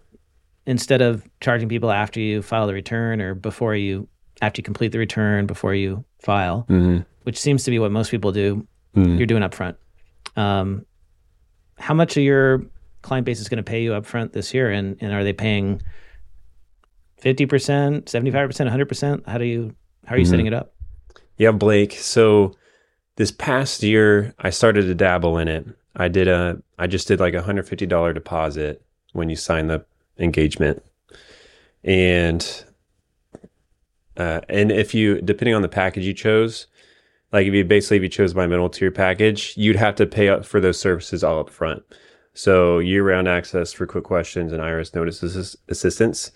[0.65, 4.07] Instead of charging people after you file the return or before you
[4.41, 6.99] after you complete the return, before you file, mm-hmm.
[7.23, 9.17] which seems to be what most people do, mm.
[9.17, 9.75] you're doing upfront.
[10.35, 10.85] Um,
[11.77, 12.63] how much of your
[13.01, 15.81] client base is going to pay you upfront this year, and and are they paying
[17.17, 19.23] fifty percent, seventy five percent, hundred percent?
[19.27, 20.31] How do you how are you mm-hmm.
[20.31, 20.73] setting it up?
[21.37, 21.93] Yeah, Blake.
[21.93, 22.55] So
[23.15, 25.65] this past year, I started to dabble in it.
[25.95, 28.81] I did a, I just did like a hundred fifty dollar deposit
[29.13, 29.83] when you sign the
[30.19, 30.83] engagement,
[31.83, 32.65] and
[34.17, 36.67] uh, and if you depending on the package you chose,
[37.31, 40.29] like if you basically if you chose my middle tier package, you'd have to pay
[40.29, 41.83] up for those services all up front.
[42.33, 46.31] So year round access for quick questions and IRS notices assistance,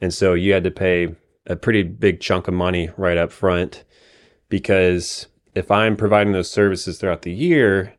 [0.00, 1.14] and so you had to pay
[1.46, 3.84] a pretty big chunk of money right up front
[4.48, 7.94] because if I'm providing those services throughout the year,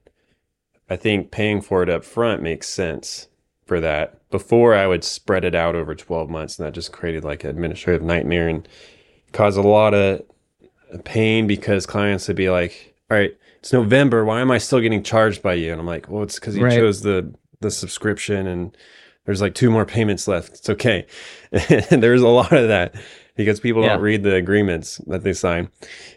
[0.90, 3.28] I think paying for it up front makes sense
[3.66, 4.30] for that.
[4.30, 7.50] Before I would spread it out over 12 months and that just created like an
[7.50, 8.68] administrative nightmare and
[9.32, 10.24] caused a lot of
[11.04, 14.26] pain because clients would be like, all right, it's November.
[14.26, 15.72] Why am I still getting charged by you?
[15.72, 16.78] And I'm like, well, it's because you right.
[16.78, 18.76] chose the the subscription and
[19.26, 20.54] there's like two more payments left.
[20.54, 21.06] It's okay.
[21.52, 22.96] and there's a lot of that
[23.36, 23.90] because people yeah.
[23.90, 25.70] don't read the agreements that they sign.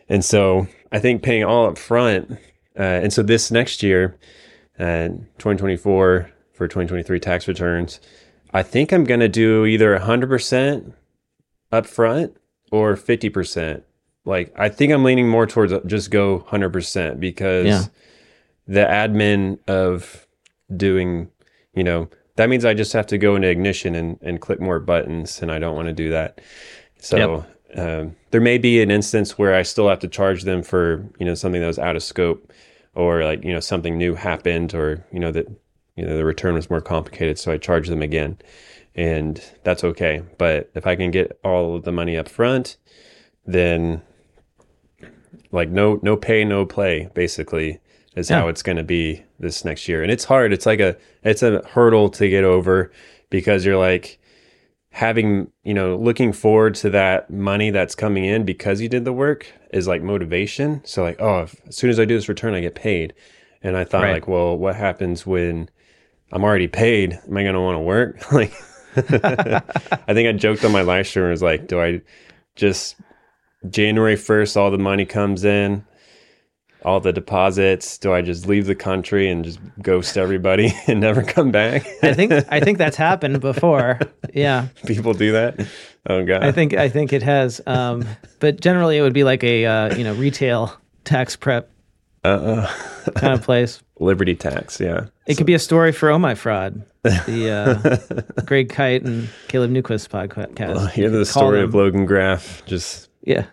[0.09, 2.33] And so I think paying all up front,
[2.79, 4.17] uh, and so this next year,
[4.79, 8.01] uh, 2024 for 2023 tax returns,
[8.55, 10.93] I think I'm going to do either 100%
[11.71, 12.37] up front
[12.73, 13.83] or 50%.
[14.25, 17.85] Like, I think I'm leaning more towards just go 100% because yeah.
[18.67, 20.27] the admin of
[20.75, 21.31] doing,
[21.75, 24.81] you know, that means I just have to go into ignition and, and click more
[24.81, 26.41] buttons, and I don't want to do that.
[26.99, 27.79] So yep.
[27.79, 31.27] um, there may be an instance where I still have to charge them for you
[31.27, 32.51] know something that was out of scope,
[32.95, 35.47] or like you know something new happened, or you know that
[35.97, 38.39] you know the return was more complicated, so I charge them again,
[38.95, 40.23] and that's okay.
[40.39, 42.77] But if I can get all of the money up front,
[43.47, 44.03] then
[45.53, 47.79] like no no pay no play basically
[48.17, 48.41] is yeah.
[48.41, 51.43] how it's going to be this next year and it's hard it's like a it's
[51.43, 52.91] a hurdle to get over
[53.31, 54.19] because you're like
[54.91, 59.13] having you know looking forward to that money that's coming in because you did the
[59.13, 62.55] work is like motivation so like oh if, as soon as i do this return
[62.55, 63.15] i get paid
[63.63, 64.13] and i thought right.
[64.13, 65.69] like well what happens when
[66.33, 68.53] i'm already paid am i going to want to work like
[70.07, 72.01] i think i joked on my live stream was like do i
[72.57, 72.97] just
[73.69, 75.85] january 1st all the money comes in
[76.85, 77.99] all the deposits?
[77.99, 81.87] Do I just leave the country and just ghost everybody and never come back?
[82.03, 84.01] I think I think that's happened before.
[84.35, 85.67] Yeah, people do that.
[86.09, 87.61] Oh god, I think I think it has.
[87.67, 88.05] Um,
[88.41, 91.71] but generally, it would be like a uh, you know retail tax prep
[92.25, 92.67] uh,
[93.15, 93.83] kind of place.
[94.03, 95.07] Liberty tax, yeah.
[95.27, 95.39] It so.
[95.39, 97.51] could be a story for Oh My Fraud, the
[98.37, 100.75] uh, Greg Kyte and Caleb Newquist podcast.
[100.75, 103.47] Well, hear the story them, of Logan Graf, just yeah,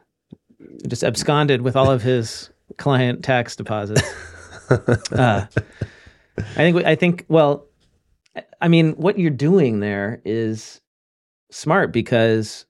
[0.88, 4.02] just absconded with all of his client tax deposits.
[4.70, 5.46] uh,
[6.38, 7.68] I think I think well,
[8.62, 10.82] I mean, what you're doing there is
[11.52, 12.66] smart because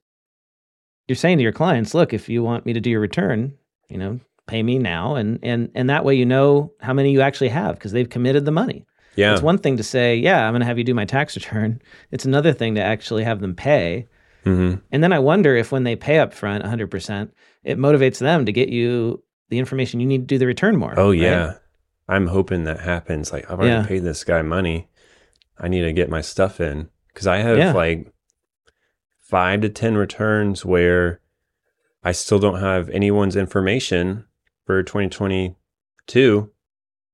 [1.07, 3.53] you're saying to your clients, look, if you want me to do your return,
[3.89, 7.21] you know, pay me now, and and and that way you know how many you
[7.21, 8.85] actually have because they've committed the money.
[9.15, 11.35] Yeah, it's one thing to say, yeah, I'm going to have you do my tax
[11.35, 11.81] return.
[12.11, 14.07] It's another thing to actually have them pay.
[14.45, 14.79] Mm-hmm.
[14.91, 17.29] And then I wonder if when they pay up front 100%,
[17.63, 20.97] it motivates them to get you the information you need to do the return more.
[20.97, 21.19] Oh right?
[21.19, 21.53] yeah.
[22.07, 23.31] I'm hoping that happens.
[23.31, 23.85] Like I've already yeah.
[23.85, 24.89] paid this guy money.
[25.59, 27.73] I need to get my stuff in because I have yeah.
[27.73, 28.11] like
[29.19, 31.19] five to 10 returns where
[32.03, 34.25] I still don't have anyone's information
[34.69, 36.51] for 2022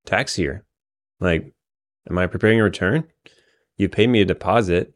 [0.05, 0.65] tax year.
[1.21, 1.53] Like,
[2.09, 3.05] am I preparing a return?
[3.77, 4.93] You paid me a deposit.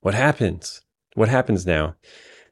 [0.00, 0.80] What happens?
[1.14, 1.94] What happens now?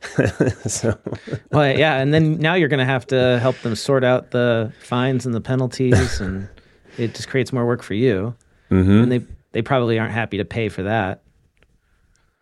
[0.66, 0.96] so
[1.52, 4.72] well yeah and then now you're going to have to help them sort out the
[4.80, 6.48] fines and the penalties and
[6.96, 8.34] it just creates more work for you
[8.70, 8.90] mm-hmm.
[8.90, 9.20] and they
[9.52, 11.22] they probably aren't happy to pay for that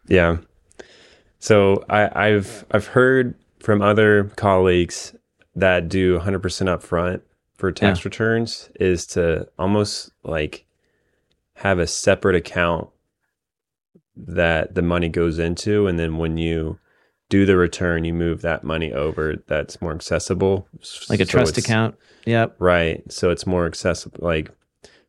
[0.07, 0.37] yeah
[1.41, 5.18] so I, i've i've heard from other colleagues
[5.59, 7.21] that do 100% upfront
[7.55, 8.05] for tax yeah.
[8.05, 10.65] returns is to almost like
[11.55, 12.89] have a separate account
[14.17, 16.79] that the money goes into and then when you
[17.29, 20.67] do the return, you move that money over that's more accessible.
[21.11, 21.95] Like a so trust account.
[22.25, 22.57] Yep.
[22.59, 23.03] Right.
[23.13, 24.19] So it's more accessible.
[24.23, 24.51] Like,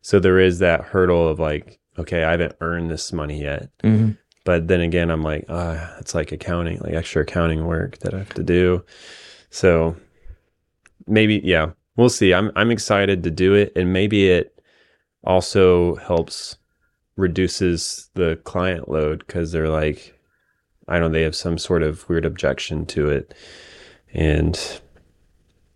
[0.02, 3.70] so there is that hurdle of like, okay, I haven't earned this money yet.
[3.84, 4.12] Mm-hmm.
[4.44, 8.18] But then again, I'm like, ah, it's like accounting, like extra accounting work that I
[8.18, 8.84] have to do.
[9.50, 9.96] So
[11.10, 12.34] maybe, yeah, we'll see.
[12.34, 14.60] I'm I'm excited to do it, and maybe it
[15.24, 16.58] also helps
[17.18, 20.18] reduces the client load because they're like,
[20.88, 23.34] I don't know, they have some sort of weird objection to it,
[24.14, 24.82] and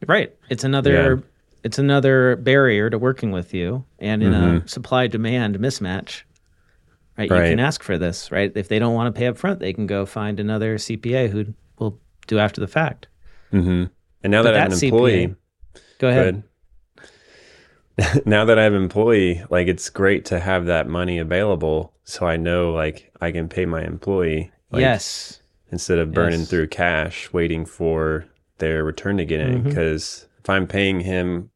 [0.07, 1.15] right, it's another.
[1.15, 1.21] Yeah.
[1.65, 4.65] It's another barrier to working with you, and in mm-hmm.
[4.65, 6.23] a supply demand mismatch,
[7.17, 7.29] right?
[7.29, 8.51] You can ask for this, right?
[8.53, 11.53] If they don't want to pay up front, they can go find another CPA who
[11.79, 13.07] will do after the fact.
[13.53, 13.85] Mm-hmm.
[14.23, 15.35] And now that, that I have an employee, CPA,
[15.99, 16.43] go ahead.
[18.25, 22.25] now that I have an employee, like it's great to have that money available, so
[22.25, 24.51] I know like I can pay my employee.
[24.71, 25.39] Like, yes.
[25.71, 26.49] Instead of burning yes.
[26.49, 28.25] through cash waiting for
[28.59, 30.41] their return to get in, because mm-hmm.
[30.41, 31.49] if I'm paying him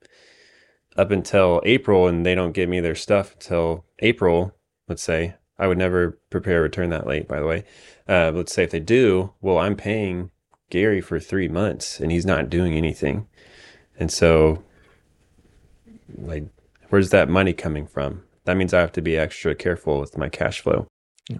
[0.97, 4.55] up until April and they don't give me their stuff until April,
[4.87, 7.63] let's say, I would never prepare a return that late, by the way.
[8.07, 10.31] Uh, let's say if they do, well, I'm paying
[10.69, 13.27] Gary for three months and he's not doing anything.
[13.99, 14.63] And so,
[16.15, 16.45] like,
[16.89, 18.23] where's that money coming from?
[18.45, 20.87] That means I have to be extra careful with my cash flow.
[21.29, 21.39] Yeah.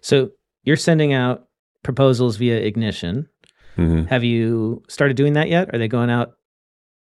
[0.00, 0.30] So
[0.62, 1.46] you're sending out
[1.82, 3.28] proposals via Ignition.
[3.76, 4.06] Mm-hmm.
[4.06, 5.74] Have you started doing that yet?
[5.74, 6.32] Are they going out?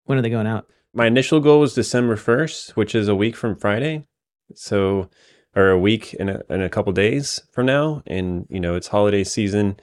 [0.05, 0.67] When are they going out?
[0.93, 4.05] My initial goal was December 1st, which is a week from Friday.
[4.53, 5.09] So
[5.55, 8.01] or a week and a, in a couple days from now.
[8.07, 9.77] And, you know, it's holiday season.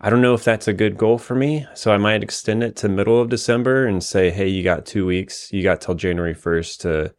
[0.00, 1.66] I don't know if that's a good goal for me.
[1.74, 5.04] So I might extend it to middle of December and say, hey, you got two
[5.04, 5.52] weeks.
[5.52, 7.14] You got till January 1st to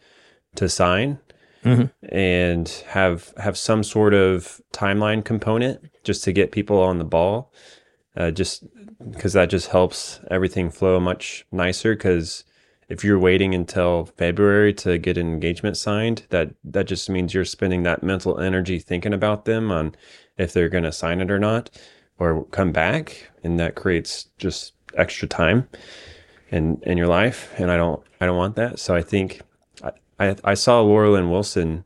[0.55, 1.19] to sign.
[1.63, 2.15] Mm-hmm.
[2.15, 7.53] and have have some sort of timeline component just to get people on the ball
[8.17, 8.63] uh, just
[9.11, 12.45] because that just helps everything flow much nicer because
[12.89, 17.45] if you're waiting until February to get an engagement signed, that that just means you're
[17.45, 19.93] spending that mental energy thinking about them on
[20.39, 21.69] if they're going to sign it or not
[22.21, 25.67] or come back and that creates just extra time
[26.51, 28.79] in in your life and I don't I don't want that.
[28.79, 29.41] So I think
[29.83, 31.83] I I, I saw Laurel and Wilson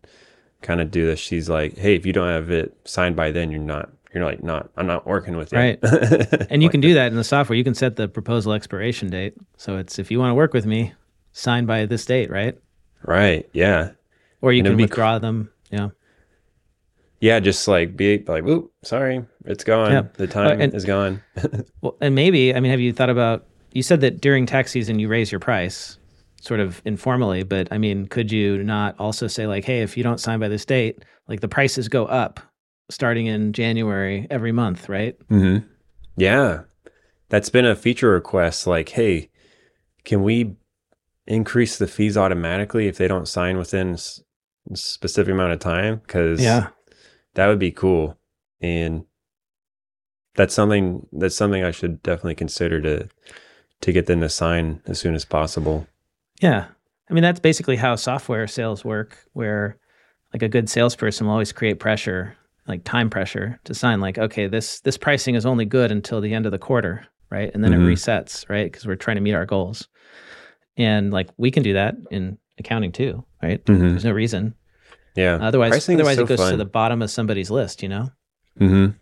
[0.61, 1.19] kind of do this.
[1.19, 4.43] She's like, "Hey, if you don't have it signed by then, you're not you're like
[4.43, 5.57] not i'm not working with you.
[5.59, 5.79] Right.
[6.49, 7.57] And you can do that in the software.
[7.57, 9.33] You can set the proposal expiration date.
[9.57, 10.93] So it's if you want to work with me
[11.31, 12.57] sign by this date right?
[13.03, 13.91] Right yeah.
[14.41, 15.89] Or you and can withdraw them yeah.
[17.21, 20.03] Yeah just like be like whoop sorry it's gone yeah.
[20.13, 21.21] the time uh, and, is gone
[21.81, 24.99] well and maybe i mean have you thought about you said that during tax season
[24.99, 25.97] you raise your price
[26.41, 30.03] sort of informally but i mean could you not also say like hey if you
[30.03, 32.39] don't sign by this date like the prices go up
[32.89, 35.17] starting in January every month, right?
[35.29, 35.67] Mm-hmm.
[36.17, 36.61] Yeah.
[37.29, 39.29] That's been a feature request like, hey,
[40.03, 40.55] can we
[41.27, 43.97] increase the fees automatically if they don't sign within
[44.71, 46.01] a specific amount of time?
[46.05, 46.69] Because yeah.
[47.33, 48.17] that would be cool.
[48.61, 49.05] And
[50.35, 53.09] that's something that's something I should definitely consider to
[53.81, 55.87] to get them to sign as soon as possible.
[56.41, 56.67] Yeah.
[57.09, 59.77] I mean that's basically how software sales work where
[60.33, 62.35] like a good salesperson will always create pressure
[62.67, 66.33] like time pressure to sign like okay this this pricing is only good until the
[66.33, 67.87] end of the quarter right and then mm-hmm.
[67.87, 69.87] it resets right because we're trying to meet our goals
[70.77, 73.89] and like we can do that in accounting too right mm-hmm.
[73.89, 74.53] there's no reason
[75.15, 76.51] yeah otherwise pricing otherwise so it goes fun.
[76.51, 78.09] to the bottom of somebody's list you know
[78.59, 78.97] mm-hmm.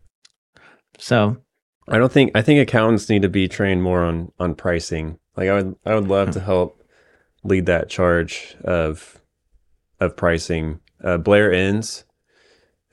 [0.97, 1.37] So
[1.87, 5.49] i don't think i think accountants need to be trained more on on pricing like
[5.49, 6.83] i would i would love to help
[7.43, 9.21] lead that charge of
[9.99, 12.05] of pricing uh, blair enns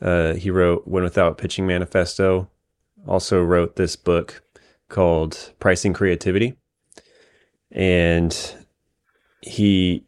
[0.01, 2.51] uh, he wrote Win Without Pitching Manifesto.
[3.07, 4.43] Also wrote this book
[4.89, 6.57] called Pricing Creativity,
[7.71, 8.55] and
[9.41, 10.05] he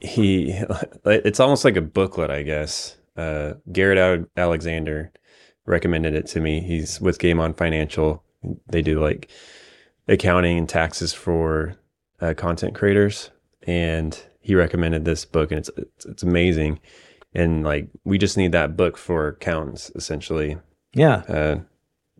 [0.00, 0.52] he
[1.04, 2.96] it's almost like a booklet, I guess.
[3.16, 5.12] Uh, Garrett Alexander
[5.68, 6.60] recommended it to me.
[6.60, 8.24] He's with Game On Financial.
[8.68, 9.30] They do like
[10.08, 11.76] accounting and taxes for
[12.20, 13.30] uh, content creators,
[13.62, 16.80] and he recommended this book, and it's it's, it's amazing.
[17.34, 20.58] And like we just need that book for accountants essentially.
[20.94, 21.22] Yeah.
[21.28, 21.58] Uh,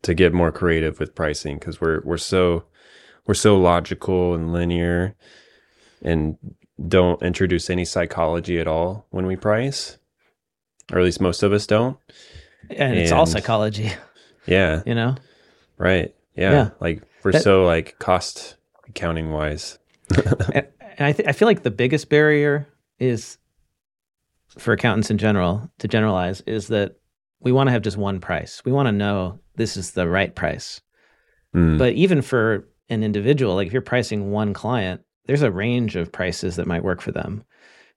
[0.02, 2.64] to get more creative with pricing because we're we're so
[3.26, 5.16] we're so logical and linear
[6.02, 6.36] and
[6.86, 9.98] don't introduce any psychology at all when we price
[10.92, 11.98] or at least most of us don't
[12.70, 13.92] and, and it's all psychology
[14.46, 15.14] yeah you know
[15.76, 16.70] right yeah, yeah.
[16.80, 18.56] like we're that, so like cost
[18.88, 19.78] accounting wise
[20.54, 20.66] and,
[20.98, 23.38] and I, th- I feel like the biggest barrier is
[24.58, 26.96] for accountants in general to generalize is that
[27.40, 28.62] we want to have just one price.
[28.64, 30.80] We want to know this is the right price.
[31.54, 31.78] Mm.
[31.78, 36.10] But even for an individual, like if you're pricing one client, there's a range of
[36.10, 37.44] prices that might work for them.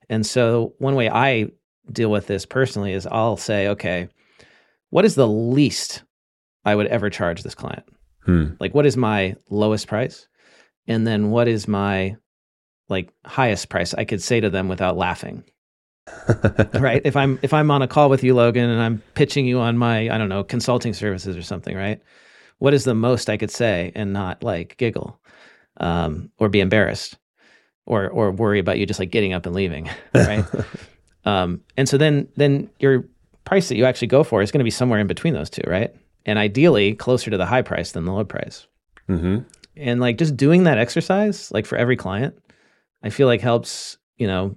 [0.08, 1.48] And so one way I
[1.90, 4.08] deal with this personally is I'll say, okay,
[4.92, 6.04] what is the least
[6.66, 7.84] I would ever charge this client?
[8.26, 8.48] Hmm.
[8.60, 10.28] Like what is my lowest price?
[10.86, 12.16] And then what is my
[12.90, 15.44] like highest price I could say to them without laughing.
[16.74, 17.00] right?
[17.06, 19.78] If I'm if I'm on a call with you Logan and I'm pitching you on
[19.78, 21.98] my I don't know, consulting services or something, right?
[22.58, 25.18] What is the most I could say and not like giggle
[25.78, 27.16] um, or be embarrassed
[27.86, 30.44] or or worry about you just like getting up and leaving, right?
[31.24, 33.06] um, and so then then your
[33.44, 35.62] price that you actually go for is going to be somewhere in between those two,
[35.66, 35.94] right?
[36.26, 38.66] And ideally closer to the high price than the low price.
[39.08, 39.38] Mm-hmm.
[39.76, 42.38] And like just doing that exercise, like for every client,
[43.02, 44.56] I feel like helps, you know,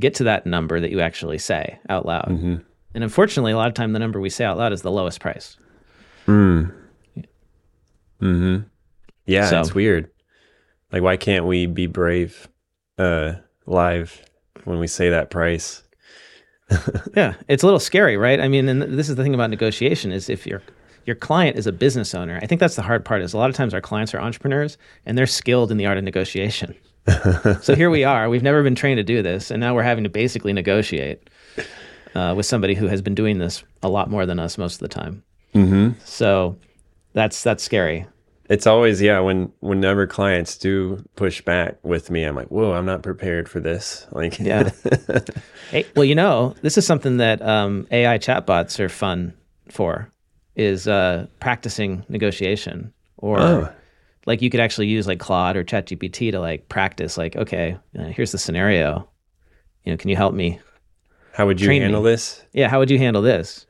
[0.00, 2.28] get to that number that you actually say out loud.
[2.28, 2.56] Mm-hmm.
[2.94, 5.20] And unfortunately, a lot of time the number we say out loud is the lowest
[5.20, 5.56] price.
[6.26, 6.72] Mm.
[8.20, 8.66] Mm-hmm.
[9.26, 10.10] Yeah, So- it's weird.
[10.92, 12.48] Like, why can't we be brave
[12.96, 13.34] uh,
[13.66, 14.24] live
[14.64, 15.82] when we say that price?
[17.16, 18.40] Yeah, it's a little scary, right?
[18.40, 20.62] I mean, and this is the thing about negotiation is if your
[21.06, 23.22] your client is a business owner, I think that's the hard part.
[23.22, 25.98] Is a lot of times our clients are entrepreneurs and they're skilled in the art
[25.98, 26.74] of negotiation.
[27.62, 28.28] so here we are.
[28.28, 31.30] We've never been trained to do this, and now we're having to basically negotiate
[32.14, 34.80] uh, with somebody who has been doing this a lot more than us most of
[34.80, 35.22] the time.
[35.54, 35.98] Mm-hmm.
[36.04, 36.56] So
[37.12, 38.06] that's that's scary.
[38.48, 39.18] It's always yeah.
[39.20, 43.60] When whenever clients do push back with me, I'm like, whoa, I'm not prepared for
[43.60, 44.06] this.
[44.12, 44.70] Like, Yeah.
[45.70, 49.34] Hey, well, you know, this is something that um, AI chatbots are fun
[49.68, 50.08] for,
[50.54, 53.68] is uh, practicing negotiation, or Oh.
[54.26, 57.18] like you could actually use like Claude or ChatGPT to like practice.
[57.18, 59.08] Like, okay, uh, here's the scenario.
[59.84, 60.60] You know, can you help me?
[61.32, 61.84] how would you Train me.
[61.84, 62.42] handle this?
[62.52, 63.66] Yeah, how would you handle this?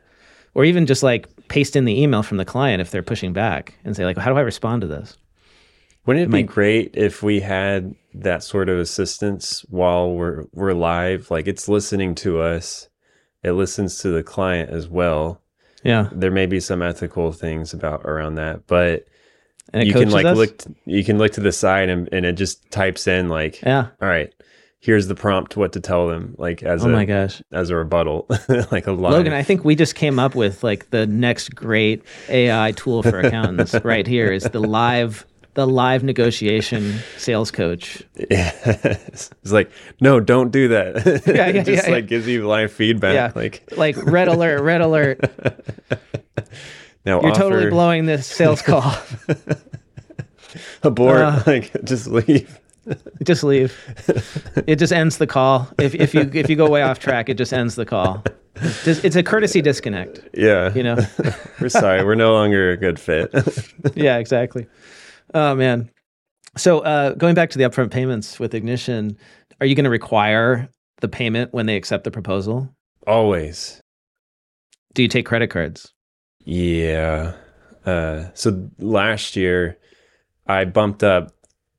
[0.55, 3.74] Or even just like paste in the email from the client if they're pushing back
[3.84, 5.16] and say like, how do I respond to this?
[6.07, 10.72] Wouldn't it be might- great if we had that sort of assistance while we're we're
[10.72, 11.30] live?
[11.30, 12.88] Like it's listening to us,
[13.42, 15.40] it listens to the client as well.
[15.82, 19.07] Yeah, There may be some ethical things about around that, but
[19.74, 20.36] you can like us?
[20.36, 23.88] look you can look to the side and, and it just types in like Yeah.
[24.01, 24.32] all right
[24.87, 27.43] here's the prompt what to tell them like as Oh a my gosh.
[27.53, 28.26] as a rebuttal
[28.70, 32.05] like a line Logan, I think we just came up with like the next great
[32.28, 38.03] AI tool for accountants right here is the live the live negotiation sales coach.
[38.30, 38.53] yeah.
[38.64, 39.70] it's like
[40.01, 42.09] no don't do that Yeah, yeah, it just yeah, like yeah.
[42.09, 43.32] gives you live feedback Yeah.
[43.34, 45.18] like Like red alert, red alert.
[47.05, 48.95] now You're offer totally blowing this sales call.
[50.82, 51.43] abort Uh.
[51.47, 52.61] like just leave
[53.24, 53.76] just leave.
[54.66, 55.68] It just ends the call.
[55.78, 58.24] If if you if you go way off track, it just ends the call.
[58.84, 60.97] Just, it's a courtesy disconnect, yeah you know.
[61.61, 63.30] we're sorry we're no longer a good fit
[63.95, 64.66] yeah, exactly.
[65.34, 65.91] Oh man.
[66.57, 69.18] So uh, going back to the upfront payments with Ignition,
[69.61, 70.70] are you going to require
[71.01, 72.74] the payment when they accept the proposal?
[73.07, 73.80] always
[74.95, 75.93] Do you take credit cards?
[76.45, 77.34] Yeah.
[77.84, 79.78] Uh, so last year,
[80.47, 81.36] I bumped up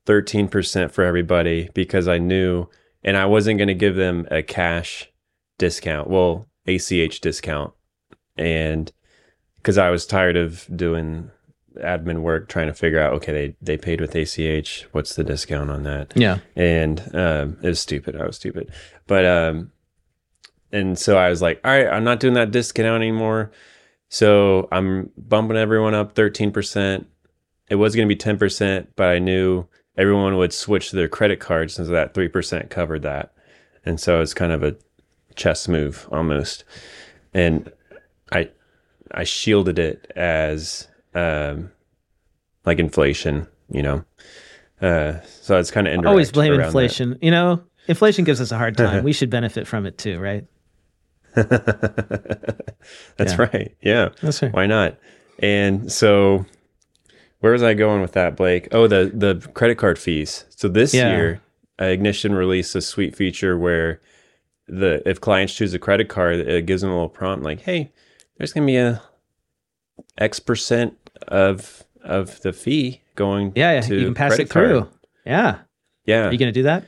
[0.07, 2.67] 13% for everybody because I knew,
[3.03, 5.11] and I wasn't going to give them a cash
[5.57, 7.73] discount, well, ACH discount.
[8.37, 8.91] And
[9.57, 11.29] because I was tired of doing
[11.77, 14.87] admin work trying to figure out, okay, they, they paid with ACH.
[14.91, 16.13] What's the discount on that?
[16.15, 16.39] Yeah.
[16.55, 18.15] and um, it was stupid.
[18.15, 18.71] I was stupid,
[19.05, 19.71] but um,
[20.71, 23.51] and so I was like, all right, I'm not doing that discount anymore.
[24.09, 27.07] So I'm bumping everyone up 13 percent.
[27.69, 29.67] It was going to be 10 percent, but I knew
[29.97, 33.33] everyone would switch to their credit card since that three percent covered that,
[33.85, 34.75] and so it's kind of a
[35.35, 36.63] chess move almost.
[37.33, 37.71] And
[38.31, 38.49] I
[39.11, 41.71] I shielded it as um,
[42.65, 44.03] like inflation, you know.
[44.81, 46.05] Uh, so it's kind of.
[46.05, 46.67] Always blame around that.
[46.67, 47.17] inflation.
[47.21, 49.03] You know, inflation gives us a hard time.
[49.05, 50.45] we should benefit from it too, right?
[51.35, 53.35] That's Yeah.
[53.41, 53.75] right.
[53.81, 54.09] Yeah.
[54.21, 54.53] That's right.
[54.53, 54.97] Why not?
[55.39, 56.45] And so
[57.39, 58.67] where was I going with that, Blake?
[58.71, 60.45] Oh, the the credit card fees.
[60.49, 61.15] So this Yeah.
[61.15, 61.41] year,
[61.79, 64.01] Ignition released a sweet feature where
[64.67, 67.91] the if clients choose a credit card, it gives them a little prompt like, "Hey,
[68.37, 69.01] there's going to be a
[70.17, 73.81] X percent of of the fee going Yeah, yeah.
[73.81, 74.81] to You can pass it through.
[74.81, 74.93] card."
[75.25, 75.59] Yeah.
[76.05, 76.27] Yeah.
[76.27, 76.85] Are you going to do that?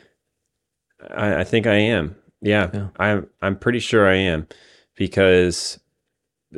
[1.09, 2.15] I, I think I am.
[2.41, 2.87] Yeah, Yeah.
[2.97, 3.27] I'm.
[3.41, 4.47] I'm pretty sure I am
[4.95, 5.79] because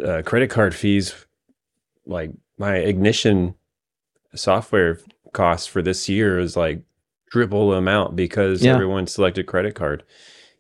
[0.04, 1.14] uh, credit card fees,
[2.06, 3.56] like my ignition
[4.36, 4.99] software
[5.34, 6.82] cost for this year is like
[7.32, 8.73] triple amount because Yeah.
[8.73, 10.03] everyone selected credit card.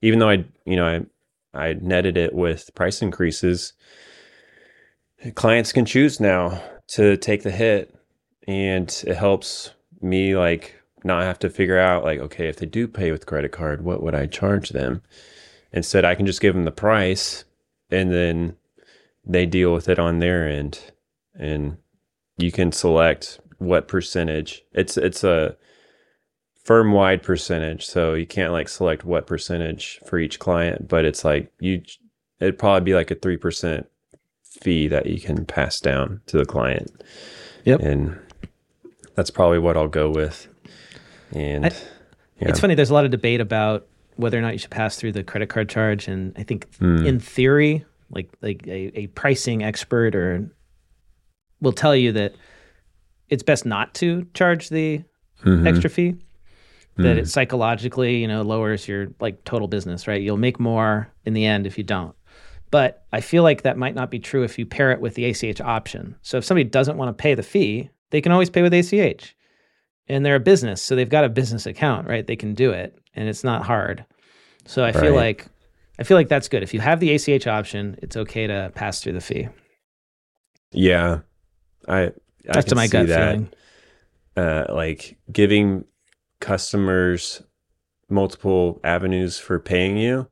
[0.01, 1.05] Even though I, you know, I
[1.53, 3.73] I netted it with price increases.
[5.35, 7.93] Clients can choose now to take the hit,
[8.47, 12.87] and it helps me like not have to figure out like okay if they do
[12.87, 15.01] pay with credit card what would i charge them
[15.73, 17.43] instead i can just give them the price
[17.91, 18.55] and then
[19.25, 20.79] they deal with it on their end
[21.35, 21.77] and
[22.37, 25.55] you can select what percentage it's it's a
[26.63, 27.85] firm wide percentage.
[27.85, 31.81] So you can't like select what percentage for each client, but it's like you,
[32.39, 33.85] it'd probably be like a 3%
[34.43, 37.03] fee that you can pass down to the client.
[37.65, 37.79] Yep.
[37.81, 38.19] And
[39.15, 40.47] that's probably what I'll go with.
[41.31, 41.69] And I,
[42.39, 42.49] yeah.
[42.49, 43.87] it's funny, there's a lot of debate about
[44.17, 46.07] whether or not you should pass through the credit card charge.
[46.07, 47.05] And I think mm.
[47.05, 50.51] in theory, like like a, a pricing expert or
[51.61, 52.35] will tell you that
[53.31, 55.01] it's best not to charge the
[55.43, 55.65] mm-hmm.
[55.65, 56.15] extra fee.
[56.97, 57.19] That mm.
[57.19, 60.21] it psychologically, you know, lowers your like total business, right?
[60.21, 62.13] You'll make more in the end if you don't.
[62.69, 65.25] But I feel like that might not be true if you pair it with the
[65.25, 66.15] ACH option.
[66.21, 69.35] So if somebody doesn't want to pay the fee, they can always pay with ACH.
[70.07, 72.27] And they're a business, so they've got a business account, right?
[72.27, 74.05] They can do it and it's not hard.
[74.65, 74.95] So I right.
[74.95, 75.47] feel like
[75.97, 76.63] I feel like that's good.
[76.63, 79.47] If you have the ACH option, it's okay to pass through the fee.
[80.71, 81.19] Yeah.
[81.87, 82.11] I, I
[82.43, 83.31] that's to my gut that.
[83.31, 83.49] feeling.
[84.37, 85.83] Uh, like giving
[86.39, 87.43] customers
[88.09, 90.27] multiple avenues for paying you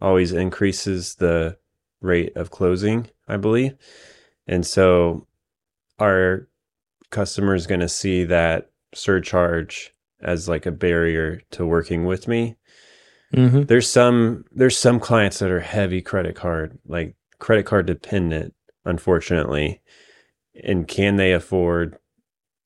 [0.00, 1.56] always increases the
[2.00, 3.76] rate of closing, I believe.
[4.46, 5.26] And so
[5.98, 6.48] our
[7.10, 12.56] customers going to see that surcharge as like a barrier to working with me
[13.34, 13.62] Mm-hmm.
[13.62, 18.54] There's some there's some clients that are heavy credit card, like credit card dependent,
[18.84, 19.80] unfortunately.
[20.54, 21.98] And can they afford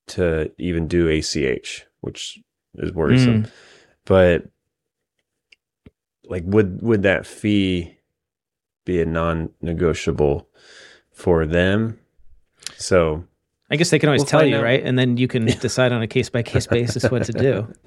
[0.09, 2.39] to even do ACH, which
[2.75, 3.45] is worrisome.
[3.45, 3.51] Mm.
[4.05, 4.45] But
[6.25, 7.99] like would would that fee
[8.85, 10.49] be a non-negotiable
[11.13, 11.99] for them?
[12.77, 13.25] So
[13.71, 14.63] I guess they can always we'll tell you, out.
[14.63, 14.83] right?
[14.83, 17.73] And then you can decide on a case by case basis what to do.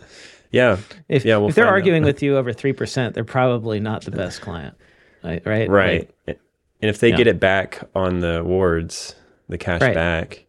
[0.51, 0.77] Yeah.
[1.07, 4.41] If, yeah, we'll if they're arguing with you over 3%, they're probably not the best
[4.41, 4.75] client.
[5.23, 5.45] Right.
[5.45, 5.69] Right.
[5.69, 6.09] right.
[6.25, 6.39] Like,
[6.81, 7.17] and if they yeah.
[7.17, 9.13] get it back on the awards,
[9.49, 9.93] the cash right.
[9.93, 10.45] back,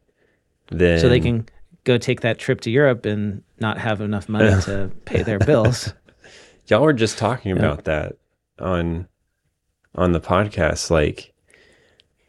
[0.71, 1.01] then.
[1.01, 1.49] So they can
[1.85, 5.93] go take that trip to Europe and not have enough money to pay their bills.
[6.67, 8.17] Y'all were just talking about that
[8.59, 9.09] on
[9.97, 11.33] on the podcast, like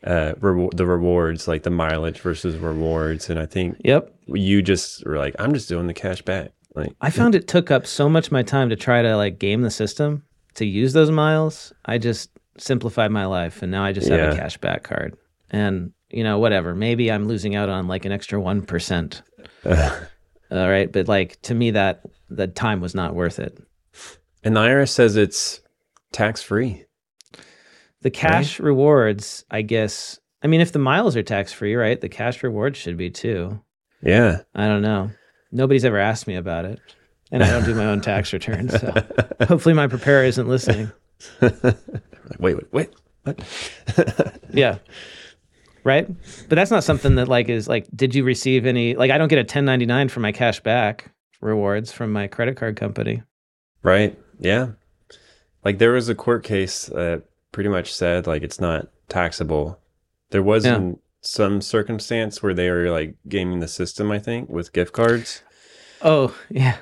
[0.04, 5.06] uh re- the rewards, like the mileage versus rewards, and I think yep, you just
[5.06, 6.52] were like, I'm just doing the cash back.
[6.74, 9.38] Like I found it took up so much of my time to try to like
[9.38, 10.24] game the system
[10.56, 11.74] to use those miles.
[11.86, 14.32] I just simplified my life and now I just have yeah.
[14.32, 15.18] a cashback card.
[15.50, 16.76] And you know, whatever.
[16.76, 19.22] Maybe I'm losing out on like an extra one percent.
[19.66, 19.72] All
[20.51, 20.91] right.
[20.91, 23.57] But like to me that the time was not worth it.
[24.43, 25.62] And the IRS says it's
[26.12, 26.86] tax free.
[28.01, 28.66] The cash right?
[28.66, 31.99] rewards, I guess I mean if the miles are tax free, right?
[31.99, 33.62] The cash rewards should be too.
[34.01, 34.41] Yeah.
[34.55, 35.12] I don't know.
[35.51, 36.80] Nobody's ever asked me about it,
[37.32, 38.80] and I don't do my own tax returns.
[38.80, 38.93] So
[39.47, 40.91] hopefully, my preparer isn't listening.
[41.41, 41.76] wait,
[42.39, 42.89] wait, wait.
[43.24, 44.39] What?
[44.53, 44.78] yeah.
[45.84, 46.08] Right.
[46.48, 49.28] But that's not something that like is like, did you receive any, like, I don't
[49.28, 51.12] get a 1099 for my cash back
[51.42, 53.24] rewards from my credit card company.
[53.84, 54.18] Right.
[54.40, 54.70] Yeah.
[55.66, 59.80] Like there was a court case that pretty much said like it's not taxable.
[60.30, 64.94] There wasn't some circumstance where they were like gaming the system, I think, with gift
[64.94, 65.44] cards.
[66.02, 66.78] Oh, yeah.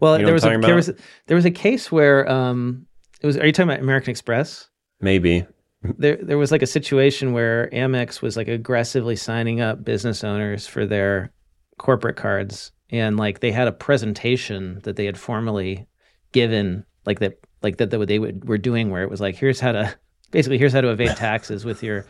[0.00, 0.94] Well, you know there was a, there was a,
[1.26, 2.86] there was a case where um
[3.20, 4.68] it was are you talking about American Express?
[5.00, 5.46] Maybe.
[5.82, 10.66] There there was like a situation where Amex was like aggressively signing up business owners
[10.66, 11.32] for their
[11.78, 15.86] corporate cards and like they had a presentation that they had formally
[16.32, 19.60] given like that like that, that they would, were doing where it was like here's
[19.60, 19.94] how to
[20.32, 22.04] basically here's how to evade taxes with your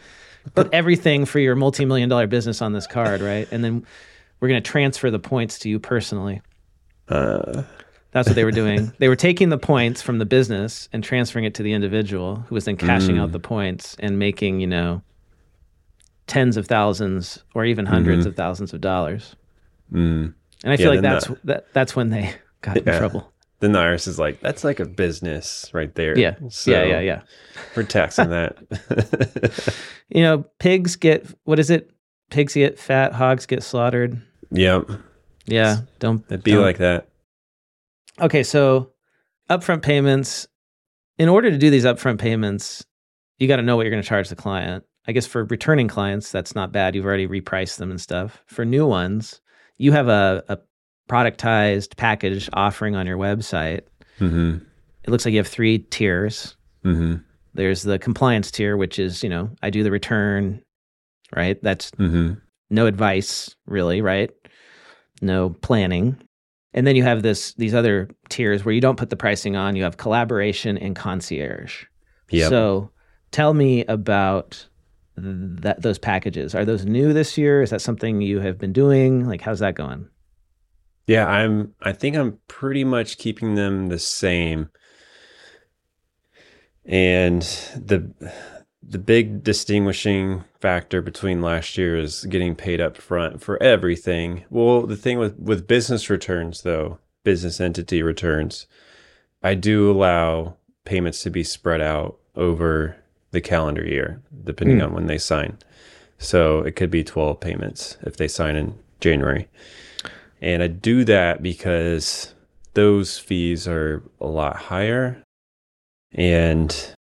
[0.54, 3.48] put everything for your multi-million dollar business on this card, right?
[3.50, 3.86] And then
[4.40, 6.40] we're going to transfer the points to you personally.
[7.08, 7.62] Uh,
[8.12, 8.92] That's what they were doing.
[8.98, 12.54] they were taking the points from the business and transferring it to the individual, who
[12.54, 13.20] was then cashing mm.
[13.20, 15.02] out the points and making, you know,
[16.26, 18.28] tens of thousands or even 100s mm-hmm.
[18.28, 19.36] of thousands of dollars.
[19.92, 20.34] Mm.
[20.64, 22.92] And I feel yeah, like that's the, that that's when they got yeah.
[22.92, 26.16] in trouble then the IRS is like, that's like a business right there.
[26.16, 26.36] Yeah.
[26.48, 27.22] So yeah, yeah, yeah.
[27.74, 28.56] We're taxing that.
[30.08, 31.90] you know, pigs get what is it?
[32.30, 34.20] Pigs get fat, hogs get slaughtered.
[34.50, 34.90] Yep.
[35.46, 35.78] Yeah.
[35.98, 36.62] Don't it'd be don't.
[36.62, 37.08] like that.
[38.20, 38.92] Okay, so
[39.48, 40.48] upfront payments.
[41.18, 42.84] In order to do these upfront payments,
[43.38, 44.84] you got to know what you're going to charge the client.
[45.06, 46.94] I guess for returning clients, that's not bad.
[46.94, 48.42] You've already repriced them and stuff.
[48.46, 49.40] For new ones,
[49.78, 50.58] you have a, a
[51.08, 53.82] productized package offering on your website.
[54.20, 54.58] Mm-hmm.
[55.04, 56.56] It looks like you have three tiers.
[56.84, 57.22] Mm-hmm.
[57.54, 60.62] There's the compliance tier, which is, you know, I do the return,
[61.34, 61.60] right?
[61.62, 62.34] That's mm-hmm.
[62.70, 64.30] no advice, really, right?
[65.22, 66.20] No planning.
[66.78, 69.74] And then you have this these other tiers where you don't put the pricing on.
[69.74, 71.86] You have collaboration and concierge.
[72.30, 72.48] Yeah.
[72.48, 72.92] So
[73.32, 74.64] tell me about
[75.16, 76.54] that those packages.
[76.54, 77.62] Are those new this year?
[77.62, 79.26] Is that something you have been doing?
[79.26, 80.08] Like how's that going?
[81.08, 84.68] Yeah, I'm I think I'm pretty much keeping them the same.
[86.84, 87.42] And
[87.74, 88.08] the
[88.82, 94.44] the big distinguishing factor between last year is getting paid up front for everything.
[94.50, 98.66] Well, the thing with with business returns though, business entity returns,
[99.42, 102.96] I do allow payments to be spread out over
[103.30, 104.84] the calendar year depending mm.
[104.84, 105.58] on when they sign.
[106.18, 109.48] So it could be 12 payments if they sign in January.
[110.40, 112.34] And I do that because
[112.74, 115.22] those fees are a lot higher
[116.12, 116.94] and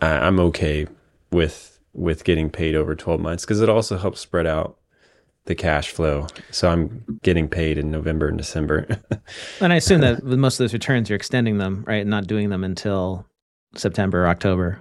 [0.00, 0.86] I'm okay
[1.30, 4.78] with with getting paid over 12 months because it also helps spread out
[5.46, 6.26] the cash flow.
[6.50, 8.86] So I'm getting paid in November and December.
[9.60, 12.06] and I assume that with most of those returns, you're extending them, right?
[12.06, 13.26] Not doing them until
[13.74, 14.80] September or October.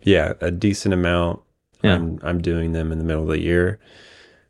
[0.00, 1.40] Yeah, a decent amount.
[1.82, 1.94] Yeah.
[1.94, 3.78] I'm, I'm doing them in the middle of the year.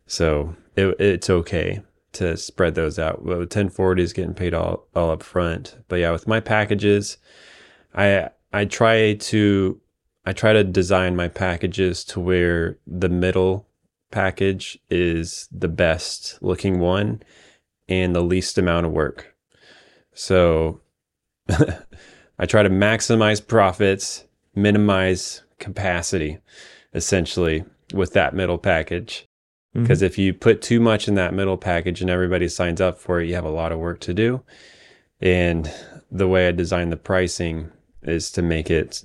[0.07, 1.83] So it, it's okay
[2.13, 3.25] to spread those out.
[3.25, 5.77] Well, 1040 is getting paid all, all up front.
[5.89, 7.19] But yeah, with my packages,
[7.95, 9.81] I I try to
[10.25, 13.67] I try to design my packages to where the middle
[14.13, 17.21] package is the best looking one
[17.89, 19.35] and the least amount of work.
[20.13, 20.81] So
[21.49, 24.25] I try to maximize profits,
[24.55, 26.39] minimize capacity
[26.95, 29.27] essentially with that middle package.
[29.73, 30.07] Because mm-hmm.
[30.07, 33.27] if you put too much in that middle package and everybody signs up for it,
[33.27, 34.45] you have a lot of work to do.
[35.21, 35.69] And
[36.13, 37.73] the way I design the pricing
[38.05, 39.05] is to make it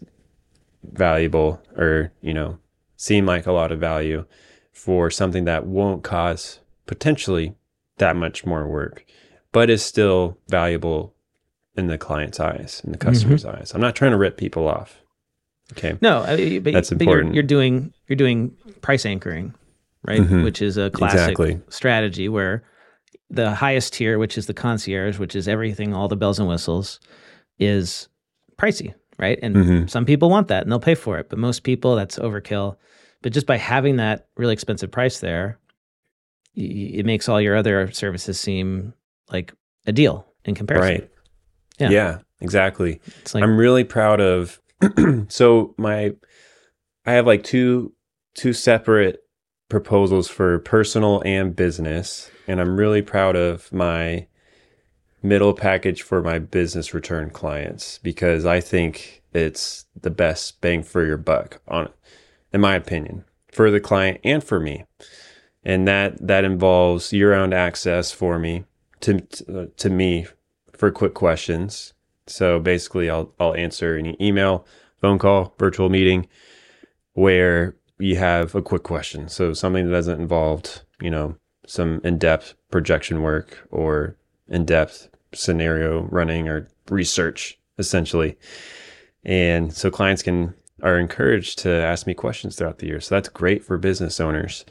[0.83, 2.57] valuable or, you know,
[2.95, 4.25] seem like a lot of value
[4.71, 7.55] for something that won't cause potentially
[7.97, 9.05] that much more work,
[9.51, 11.13] but is still valuable
[11.75, 13.57] in the client's eyes, in the customer's mm-hmm.
[13.57, 13.73] eyes.
[13.73, 15.01] I'm not trying to rip people off.
[15.73, 15.97] Okay.
[16.01, 16.23] No,
[16.61, 17.35] but, that's but important.
[17.35, 19.53] You're, you're, doing you're doing price anchoring,
[20.03, 20.21] right?
[20.21, 20.43] Mm-hmm.
[20.43, 21.61] Which is a classic exactly.
[21.69, 22.63] strategy where
[23.29, 26.99] the highest tier, which is the concierge, which is everything, all the bells and whistles,
[27.59, 28.07] is
[28.59, 29.39] pricey, right?
[29.41, 29.87] And mm-hmm.
[29.87, 32.77] some people want that and they'll pay for it, but most people that's overkill.
[33.21, 35.59] But just by having that really expensive price there,
[36.55, 38.93] it makes all your other services seem
[39.31, 39.53] like
[39.85, 41.01] a deal in comparison.
[41.01, 41.09] Right.
[41.79, 41.89] Yeah.
[41.89, 42.99] Yeah, exactly.
[43.33, 44.59] Like, I'm really proud of
[45.29, 46.13] so my
[47.05, 47.93] I have like two
[48.35, 49.19] two separate
[49.69, 54.27] proposals for personal and business and I'm really proud of my
[55.21, 61.05] middle package for my business return clients because I think it's the best bang for
[61.05, 61.89] your buck on
[62.51, 64.85] in my opinion for the client and for me.
[65.63, 68.65] And that that involves year-round access for me
[69.01, 69.19] to
[69.75, 70.27] to me
[70.71, 71.93] for quick questions.
[72.27, 74.65] So basically I'll I'll answer any email
[75.01, 76.27] phone call virtual meeting
[77.13, 79.27] where you have a quick question.
[79.27, 81.35] So something that doesn't involve you know
[81.67, 84.15] some in-depth projection work or
[84.49, 88.37] in-depth scenario running or research essentially.
[89.23, 93.01] And so clients can are encouraged to ask me questions throughout the year.
[93.01, 94.65] So that's great for business owners.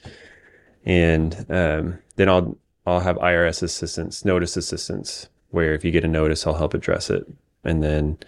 [0.84, 2.56] And um, then I'll
[2.86, 7.10] I'll have IRS assistance, notice assistance, where if you get a notice, I'll help address
[7.10, 7.26] it,
[7.64, 8.18] and then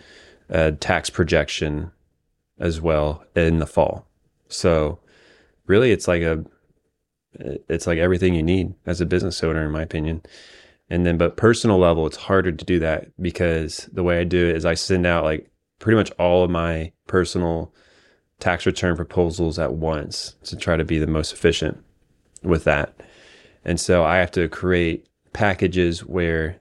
[0.51, 1.91] uh, tax projection
[2.59, 4.07] as well in the fall.
[4.49, 4.99] So
[5.67, 6.45] really, it's like a
[7.35, 10.23] it's like everything you need as a business owner, in my opinion.
[10.91, 14.49] And then, but personal level, it's harder to do that because the way I do
[14.49, 17.73] it is I send out like pretty much all of my personal
[18.41, 21.83] tax return proposals at once to try to be the most efficient
[22.43, 22.95] with that.
[23.65, 26.57] And so I have to create packages where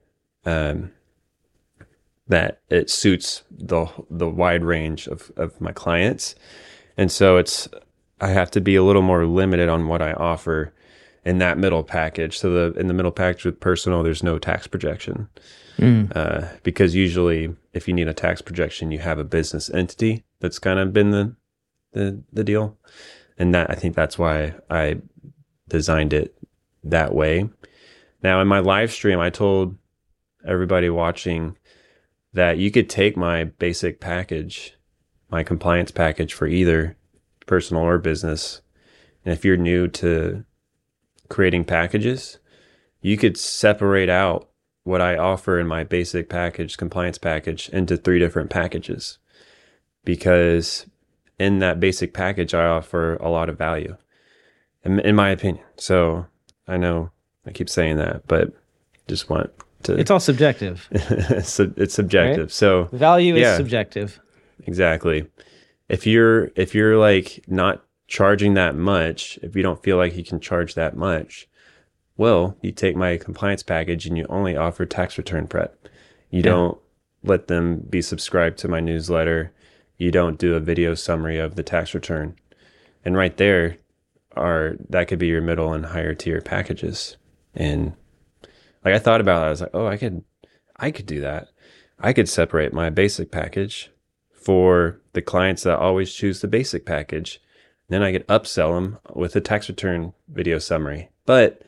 [0.46, 0.92] um,
[2.28, 6.36] that it suits the the wide range of, of my clients.
[6.98, 7.68] And so it's
[8.22, 10.74] I have to be a little more limited on what I offer
[11.26, 12.38] in that middle package.
[12.38, 15.30] So the in the middle package with personal, there's no tax projection
[15.78, 16.16] mm.
[16.16, 20.24] uh, because usually if you need a tax projection, you have a business entity.
[20.40, 21.36] That's kind of been the
[21.94, 22.78] the the deal,
[23.38, 24.98] and that I think that's why I
[25.68, 26.36] designed it
[26.84, 27.50] that way.
[28.24, 29.78] Now in my live stream, I told
[30.46, 31.58] everybody watching
[32.34, 34.76] that you could take my basic package,
[35.30, 36.96] my compliance package for either
[37.46, 38.62] personal or business.
[39.26, 40.46] And if you're new to
[41.30, 42.40] creating packages,
[43.02, 44.50] you could separate out
[44.84, 49.20] what I offer in my basic package, compliance package, into three different packages.
[50.04, 50.86] Because
[51.38, 53.96] in that basic package, I offer a lot of value,
[54.84, 55.64] in, in my opinion.
[55.78, 56.26] So
[56.68, 57.12] I know
[57.46, 58.52] I keep saying that, but
[59.08, 59.52] just want
[59.84, 59.96] to.
[59.96, 60.88] It's all subjective.
[60.92, 62.46] it's, it's subjective.
[62.46, 62.52] Right?
[62.52, 64.20] So value is subjective.
[64.66, 65.28] Exactly.
[65.88, 70.24] If you're if you're like not charging that much, if you don't feel like you
[70.24, 71.48] can charge that much,
[72.18, 75.88] well, you take my compliance package and you only offer tax return prep.
[76.32, 76.52] You yeah.
[76.52, 76.78] don't
[77.24, 79.54] let them be subscribed to my newsletter.
[79.98, 82.36] You don't do a video summary of the tax return.
[83.06, 83.78] And right there
[84.36, 87.16] are that could be your middle and higher tier packages.
[87.54, 87.94] And
[88.84, 90.24] like I thought about it, I was like, oh, I could
[90.78, 91.50] I could do that.
[92.00, 93.92] I could separate my basic package
[94.34, 97.40] for the clients that always choose the basic package.
[97.90, 101.10] Then I could upsell them with a tax return video summary.
[101.26, 101.64] But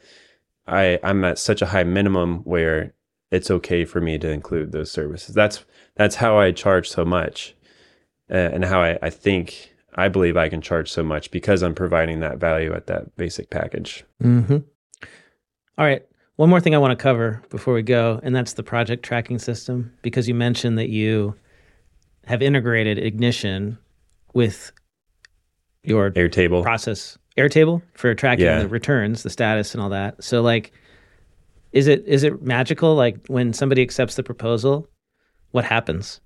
[0.68, 2.94] I I'm at such a high minimum where
[3.32, 5.36] it's okay for me to include those services.
[5.36, 5.66] That's
[5.96, 7.56] that's how I charge so much,
[8.30, 11.76] uh, and how I, I think I believe I can charge so much because I'm
[11.76, 14.06] providing that value at that basic package.
[14.24, 14.58] Mm-hmm.
[15.78, 16.06] All right.
[16.38, 19.38] One more thing I want to cover before we go, and that's the project tracking
[19.38, 21.36] system, because you mentioned that you
[22.26, 23.78] have integrated Ignition
[24.34, 24.72] with
[25.84, 28.60] your Airtable process, Airtable for tracking yeah.
[28.60, 30.24] the returns, the status, and all that.
[30.24, 30.72] So, like,
[31.72, 32.96] is it is it magical?
[32.96, 34.90] Like when somebody accepts the proposal,
[35.52, 36.20] what happens?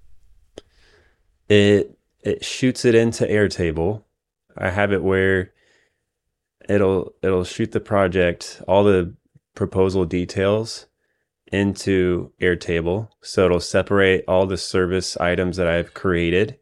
[1.49, 4.03] It it shoots it into Airtable.
[4.57, 5.53] I have it where
[6.67, 9.13] it'll it'll shoot the project all the
[9.53, 10.87] proposal details
[11.51, 13.09] into Airtable.
[13.21, 16.57] So it'll separate all the service items that I've created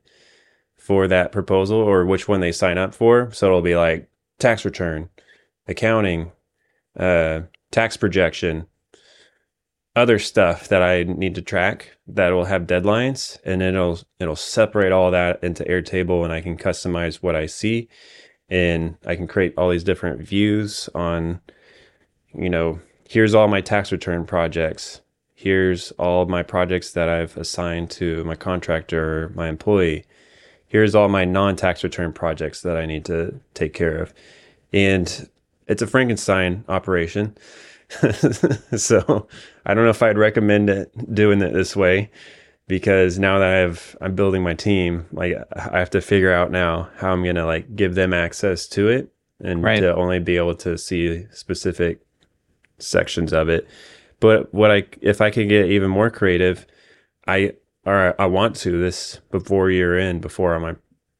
[0.83, 3.31] for that proposal or which one they sign up for.
[3.31, 5.07] So it'll be like tax return,
[5.65, 6.33] accounting,
[6.99, 8.67] uh, tax projection,
[9.95, 13.39] other stuff that I need to track that will have deadlines.
[13.45, 17.87] And it'll it'll separate all that into Airtable and I can customize what I see.
[18.49, 21.39] And I can create all these different views on
[22.33, 24.99] you know here's all my tax return projects.
[25.33, 30.03] Here's all my projects that I've assigned to my contractor my employee
[30.73, 34.13] here's all my non-tax return projects that I need to take care of
[34.73, 35.29] and
[35.67, 37.37] it's a Frankenstein operation
[38.75, 39.27] so
[39.65, 42.09] I don't know if I'd recommend it, doing it this way
[42.67, 46.89] because now that I've I'm building my team, like I have to figure out now
[46.97, 49.79] how I'm gonna like give them access to it and right.
[49.79, 51.99] to only be able to see specific
[52.79, 53.67] sections of it.
[54.19, 56.65] But what I if I can get even more creative,
[57.27, 57.53] I
[57.85, 60.75] or I want to this before year end, before my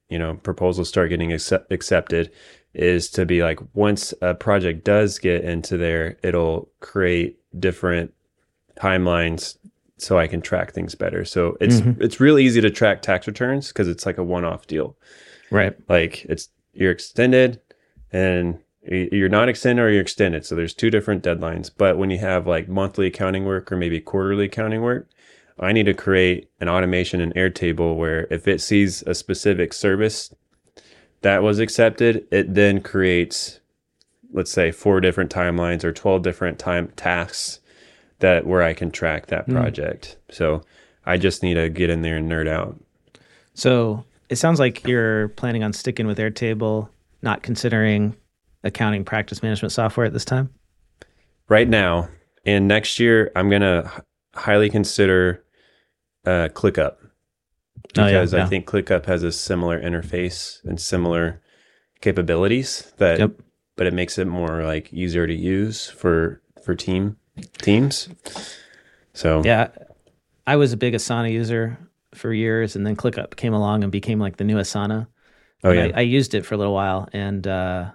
[0.10, 2.32] you know proposals start getting accept, accepted
[2.74, 8.14] is to be like once a project does get into there, it'll create different
[8.76, 9.58] timelines
[9.98, 11.24] so I can track things better.
[11.26, 12.02] So it's mm-hmm.
[12.02, 14.98] it's really easy to track tax returns because it's like a one-off deal.
[15.52, 15.76] Right.
[15.88, 17.62] Like it's you're extended
[18.12, 20.46] and you're not extended or you're extended.
[20.46, 21.70] So there's two different deadlines.
[21.76, 25.10] But when you have like monthly accounting work or maybe quarterly accounting work,
[25.60, 30.34] I need to create an automation in Airtable where if it sees a specific service
[31.22, 33.60] that was accepted, it then creates,
[34.32, 37.60] let's say, four different timelines or 12 different time tasks
[38.20, 39.54] that where I can track that hmm.
[39.54, 40.18] project.
[40.30, 40.36] Mm.
[40.36, 40.62] So
[41.06, 42.80] I just need to get in there and nerd out.
[43.54, 46.90] So it sounds like you're planning on sticking with Airtable,
[47.22, 48.16] not considering
[48.64, 50.50] accounting practice management software at this time?
[51.50, 52.08] Right now.
[52.46, 53.90] And next year, I'm going to
[54.36, 55.43] highly consider
[56.26, 56.96] uh, ClickUp
[57.94, 58.46] because oh, yeah, yeah.
[58.46, 61.42] I think ClickUp has a similar interface and similar
[62.02, 63.32] capabilities that yep.
[63.76, 67.18] but it makes it more like easier to use for for team
[67.62, 68.10] teams.
[69.14, 69.70] So Yeah.
[70.46, 71.78] I was a big Asana user
[72.14, 75.08] for years and then ClickUp came along and became like the new Asana.
[75.64, 75.86] Oh yeah.
[75.96, 77.92] I, I, used it for a little while and uh,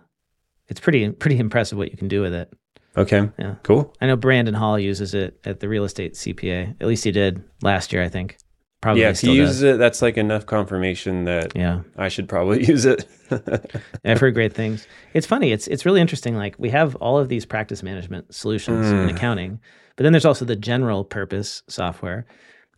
[0.69, 2.53] it's pretty pretty impressive what you can do with it.
[2.99, 3.31] Okay.
[3.39, 3.55] Yeah.
[3.63, 3.95] Cool.
[4.01, 6.77] I know Brandon Hall uses it at the real estate CPA.
[6.81, 8.37] At least he did last year, I think.
[8.81, 9.63] Probably yeah, if he uses does.
[9.63, 13.09] it, that's like enough confirmation that yeah, I should probably use it.
[14.05, 14.87] I've heard great things.
[15.15, 15.51] It's funny.
[15.51, 16.37] It's it's really interesting.
[16.37, 19.09] Like we have all of these practice management solutions mm.
[19.09, 19.59] in accounting,
[19.97, 22.25] but then there's also the general purpose software.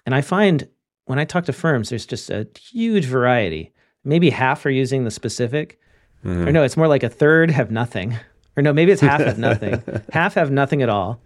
[0.07, 0.69] And I find
[1.05, 3.73] when I talk to firms, there's just a huge variety.
[4.03, 5.79] Maybe half are using the specific,
[6.25, 6.47] mm.
[6.47, 8.17] or no, it's more like a third have nothing,
[8.61, 9.83] or no, maybe it's half have nothing.
[10.13, 11.21] half have nothing at all.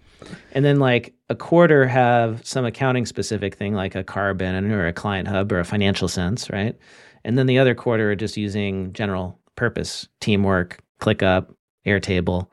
[0.53, 4.93] And then like a quarter have some accounting specific thing like a Karbon or a
[4.93, 6.76] client hub or a Financial Cents right?
[7.24, 11.55] And then the other quarter are just using general purpose teamwork clickup
[11.85, 12.47] airtable.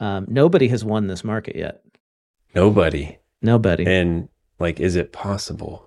[0.00, 1.82] Um, nobody has won this market yet.
[2.54, 3.18] Nobody.
[3.42, 3.86] Nobody.
[3.86, 5.86] And like is it possible?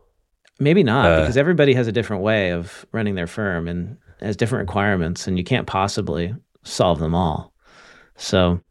[0.60, 4.36] Maybe not uh, because everybody has a different way of running their firm and has
[4.38, 7.49] different requirements and you can't possibly solve them all
[8.20, 8.62] so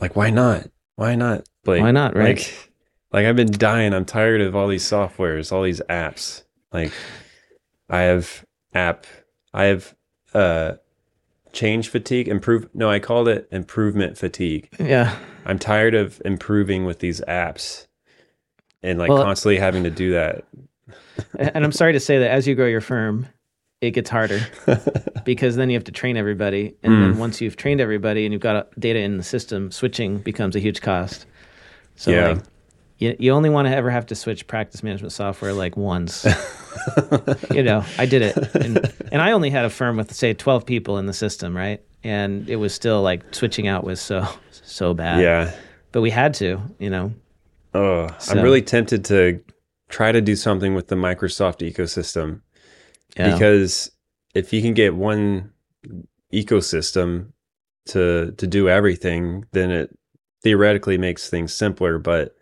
[0.00, 2.16] like why not why not like, Why not?
[2.16, 2.38] Right.
[2.38, 2.72] Like,
[3.12, 3.94] like I've been dying.
[3.94, 6.44] I'm tired of all these softwares, all these apps.
[6.72, 6.92] Like
[7.88, 8.44] I have
[8.74, 9.06] app,
[9.52, 9.94] I have
[10.34, 10.74] uh
[11.52, 12.28] change fatigue.
[12.28, 12.68] Improve.
[12.74, 14.68] No, I called it improvement fatigue.
[14.78, 15.16] Yeah.
[15.44, 17.86] I'm tired of improving with these apps
[18.82, 20.44] and like well, constantly having to do that.
[21.38, 23.26] and I'm sorry to say that as you grow your firm,
[23.80, 24.40] it gets harder
[25.24, 26.74] because then you have to train everybody.
[26.82, 27.00] And mm.
[27.00, 30.60] then once you've trained everybody and you've got data in the system, switching becomes a
[30.60, 31.26] huge cost.
[31.96, 32.28] So yeah.
[32.28, 32.38] like
[32.98, 36.24] you, you only want to ever have to switch practice management software like once.
[37.50, 38.36] you know, I did it.
[38.54, 41.82] And, and I only had a firm with say 12 people in the system, right?
[42.02, 45.20] And it was still like switching out was so so bad.
[45.20, 45.52] Yeah.
[45.92, 47.12] But we had to, you know.
[47.74, 48.32] Oh, so.
[48.32, 49.42] I'm really tempted to
[49.88, 52.40] try to do something with the Microsoft ecosystem
[53.16, 53.32] yeah.
[53.32, 53.90] Because
[54.34, 55.52] if you can get one
[56.32, 57.32] ecosystem
[57.86, 59.96] to to do everything, then it
[60.42, 62.36] theoretically makes things simpler, but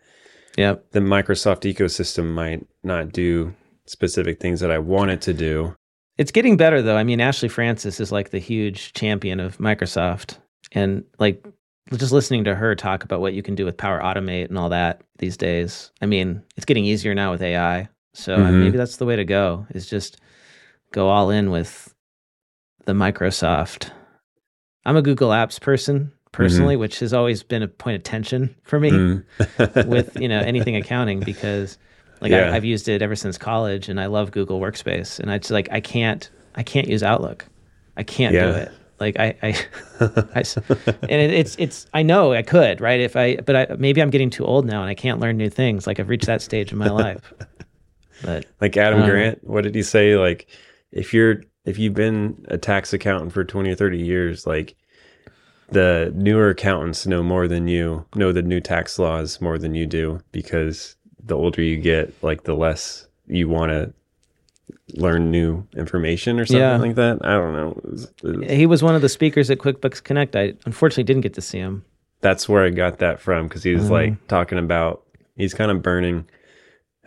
[0.57, 3.53] yeah, the Microsoft ecosystem might not do
[3.85, 5.75] specific things that I want it to do.
[6.17, 6.97] It's getting better though.
[6.97, 10.37] I mean, Ashley Francis is like the huge champion of Microsoft
[10.71, 11.45] and like
[11.93, 14.69] just listening to her talk about what you can do with Power Automate and all
[14.69, 15.91] that these days.
[16.01, 17.89] I mean, it's getting easier now with AI.
[18.13, 18.63] So mm-hmm.
[18.63, 19.67] maybe that's the way to go.
[19.71, 20.19] Is just
[20.95, 21.93] go all in with
[22.85, 23.91] the Microsoft.
[24.85, 26.81] I'm a Google Apps person personally, mm-hmm.
[26.81, 29.87] which has always been a point of tension for me mm.
[29.87, 31.77] with you know anything accounting because
[32.21, 32.49] like yeah.
[32.49, 35.51] I, have used it ever since college and I love Google Workspace and I just
[35.51, 37.45] like I can't I can't use Outlook.
[37.97, 38.45] I can't yeah.
[38.45, 38.71] do it.
[38.97, 39.47] Like I, I,
[39.99, 40.43] I
[41.01, 44.11] and it, it's it's I know I could right if I but I maybe I'm
[44.11, 45.87] getting too old now and I can't learn new things.
[45.87, 47.33] Like I've reached that stage in my life.
[48.23, 50.15] But like Adam um, Grant, what did he say?
[50.15, 50.47] Like
[50.95, 54.75] if you're if you've been a tax accountant for 20 or 30 years like
[55.69, 59.85] the newer accountants know more than you know the new tax laws more than you
[59.85, 63.93] do because the older you get like the less you want to
[64.93, 66.77] learn new information or something yeah.
[66.77, 67.19] like that.
[67.23, 67.71] I don't know.
[67.83, 70.35] It was, it was, he was one of the speakers at quickbooks connect.
[70.35, 71.83] I unfortunately didn't get to see him.
[72.21, 75.03] That's where i got that from because he was like talking about
[75.35, 76.25] he's kind of burning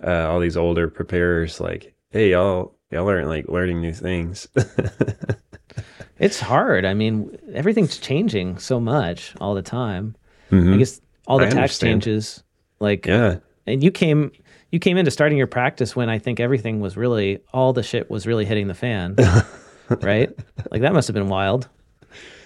[0.06, 4.48] uh, all these older preparers like hey y'all y'all aren't like learning new things.
[6.18, 6.84] it's hard.
[6.84, 10.16] I mean, everything's changing so much all the time.
[10.50, 10.74] Mm-hmm.
[10.74, 12.02] I guess all the I tax understand.
[12.02, 12.42] changes,
[12.80, 13.38] like yeah.
[13.66, 14.32] And you came
[14.70, 18.10] you came into starting your practice when I think everything was really all the shit
[18.10, 19.16] was really hitting the fan,
[20.02, 20.30] right?
[20.70, 21.68] Like that must have been wild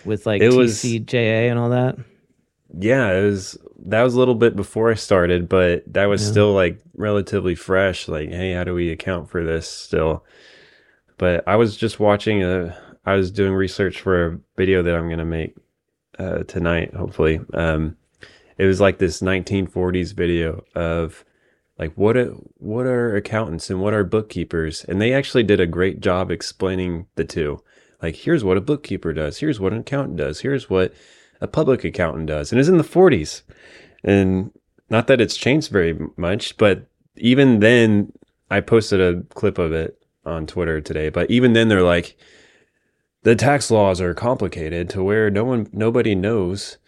[0.05, 1.97] with like it TCJA was, and all that.
[2.79, 6.31] Yeah, it was that was a little bit before I started, but that was yeah.
[6.31, 8.09] still like relatively fresh.
[8.09, 10.25] Like, hey, how do we account for this still?
[11.19, 15.09] But I was just watching a, I was doing research for a video that I'm
[15.09, 15.55] going to make
[16.19, 17.41] uh, tonight, hopefully.
[17.55, 17.97] Um,
[18.59, 21.25] it was like this 1940s video of
[21.79, 22.27] like what a,
[22.59, 27.07] what are accountants and what are bookkeepers, and they actually did a great job explaining
[27.17, 27.63] the two.
[28.01, 29.39] Like, here's what a bookkeeper does.
[29.39, 30.41] Here's what an accountant does.
[30.41, 30.93] Here's what
[31.43, 32.53] a public accountant does.
[32.53, 33.43] And is in the 40s.
[34.05, 34.53] And
[34.89, 36.87] not that it's changed very much, but
[37.17, 38.13] even then,
[38.51, 41.09] I posted a clip of it on Twitter today.
[41.09, 42.17] But even then, they're like,
[43.25, 46.79] the tax laws are complicated to where no one, nobody knows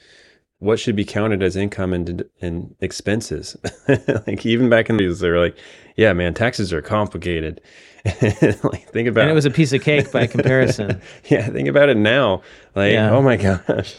[0.59, 3.57] what should be counted as income and, and expenses.
[4.27, 5.57] like even back in these, they're like,
[5.97, 7.61] yeah, man, taxes are complicated.
[8.63, 11.01] like think about and it was a piece of cake by comparison.
[11.25, 12.43] yeah, think about it now.
[12.75, 13.11] Like, yeah.
[13.11, 13.97] oh my gosh,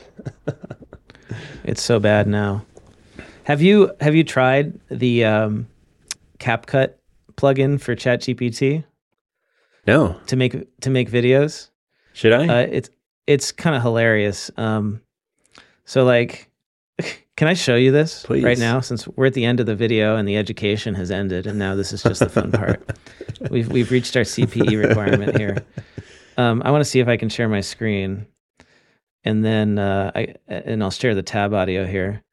[1.63, 2.63] it's so bad now.
[3.45, 5.67] Have you have you tried the um,
[6.37, 6.93] CapCut
[7.35, 8.83] plugin for ChatGPT?
[9.87, 10.19] No.
[10.27, 11.69] To make to make videos.
[12.13, 12.47] Should I?
[12.47, 12.89] Uh, it's
[13.25, 14.51] it's kind of hilarious.
[14.55, 15.01] Um,
[15.85, 16.51] so like
[17.37, 18.43] can I show you this Please.
[18.43, 18.79] right now?
[18.79, 21.75] Since we're at the end of the video and the education has ended, and now
[21.75, 22.97] this is just the fun part.
[23.49, 25.65] We've we've reached our CPE requirement here.
[26.37, 28.25] Um, I want to see if I can share my screen,
[29.25, 32.23] and then uh, I and I'll share the tab audio here.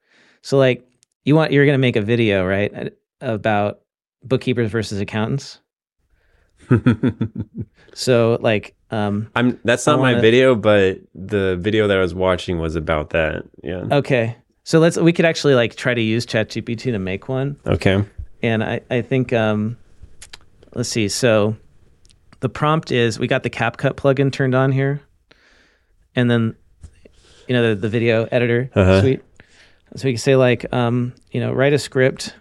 [0.42, 0.88] So like
[1.24, 3.80] you want you're going to make a video right about
[4.22, 5.60] bookkeepers versus accountants.
[7.94, 12.14] so like um I'm that's not wanna, my video, but the video that I was
[12.14, 13.42] watching was about that.
[13.64, 13.84] Yeah.
[13.90, 14.36] Okay.
[14.64, 17.56] So let's we could actually like try to use ChatGPT to make one.
[17.66, 18.04] Okay.
[18.42, 19.76] And I I think um
[20.74, 21.08] let's see.
[21.08, 21.56] So
[22.40, 25.00] the prompt is we got the CapCut plugin turned on here.
[26.14, 26.54] And then
[27.48, 29.00] you know the, the video editor uh-huh.
[29.00, 29.22] suite.
[29.96, 32.34] So we can say like um you know write a script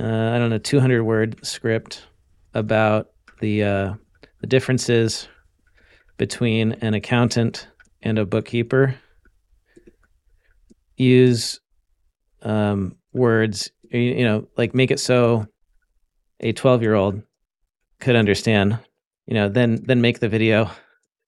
[0.00, 2.06] uh, I don't know 200 word script
[2.54, 3.10] about
[3.40, 3.94] the uh,
[4.40, 5.28] the differences
[6.16, 7.68] between an accountant
[8.02, 8.94] and a bookkeeper
[10.98, 11.60] use
[12.42, 15.46] um, words, you know, like make it so
[16.40, 17.22] a 12 year old
[18.00, 18.78] could understand,
[19.26, 20.70] you know, then, then make the video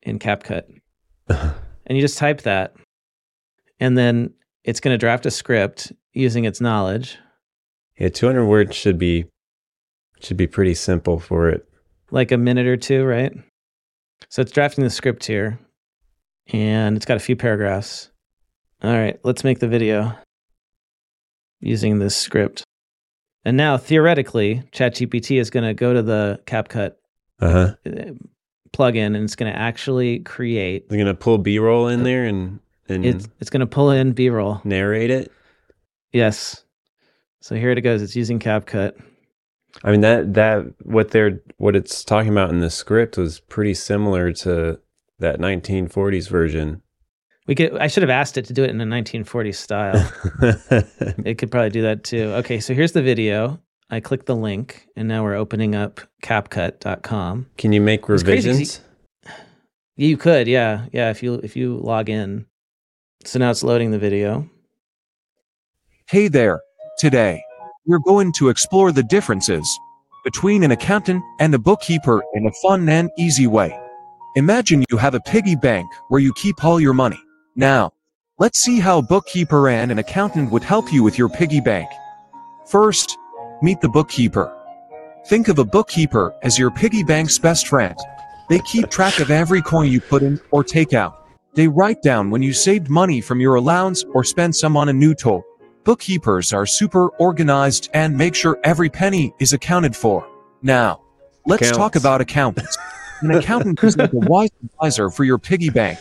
[0.03, 0.65] in CapCut.
[1.29, 2.75] and you just type that,
[3.79, 4.33] and then
[4.65, 7.19] it's going to draft a script using its knowledge.
[7.99, 9.27] Yeah, 200 words should be
[10.21, 11.67] should be pretty simple for it.
[12.11, 13.33] Like a minute or two, right?
[14.29, 15.59] So it's drafting the script here,
[16.53, 18.11] and it's got a few paragraphs.
[18.83, 20.17] All right, let's make the video
[21.61, 22.65] using this script.
[23.45, 26.95] And now, theoretically, ChatGPT is going to go to the CapCut
[27.41, 27.75] uh-huh.
[27.87, 28.13] Uh,
[28.73, 30.89] plugin and it's going to actually create.
[30.89, 33.91] They're going to pull B roll in there and, and it's, it's going to pull
[33.91, 34.61] in B roll.
[34.65, 35.33] Narrate it?
[36.13, 36.65] Yes.
[37.41, 38.03] So here it goes.
[38.03, 39.01] It's using CapCut.
[39.85, 43.75] I mean that that what they're what it's talking about in the script was pretty
[43.75, 44.81] similar to
[45.21, 46.83] that 1940s version.
[47.47, 47.77] We could.
[47.79, 50.13] I should have asked it to do it in a 1940s style.
[51.25, 52.33] it could probably do that too.
[52.37, 53.61] Okay, so here's the video.
[53.91, 57.47] I click the link, and now we're opening up CapCut.com.
[57.59, 58.81] Can you make revisions?
[59.97, 61.11] You could, yeah, yeah.
[61.11, 62.47] If you if you log in,
[63.25, 64.49] so now it's loading the video.
[66.09, 66.61] Hey there.
[66.99, 67.43] Today,
[67.87, 69.67] we're going to explore the differences
[70.25, 73.79] between an accountant and a bookkeeper in a fun and easy way.
[74.37, 77.19] Imagine you have a piggy bank where you keep all your money.
[77.61, 77.93] Now,
[78.39, 81.91] let's see how a bookkeeper and an accountant would help you with your piggy bank.
[82.67, 83.19] First,
[83.61, 84.51] meet the bookkeeper.
[85.27, 87.99] Think of a bookkeeper as your piggy bank's best friend.
[88.49, 91.29] They keep track of every coin you put in or take out.
[91.53, 94.95] They write down when you saved money from your allowance or spent some on a
[94.95, 95.43] new toy.
[95.85, 100.27] Bookkeepers are super organized and make sure every penny is accounted for.
[100.63, 101.03] Now,
[101.45, 101.77] let's Accounts.
[101.77, 102.79] talk about accountants.
[103.21, 105.99] An accountant is like a wise advisor for your piggy bank.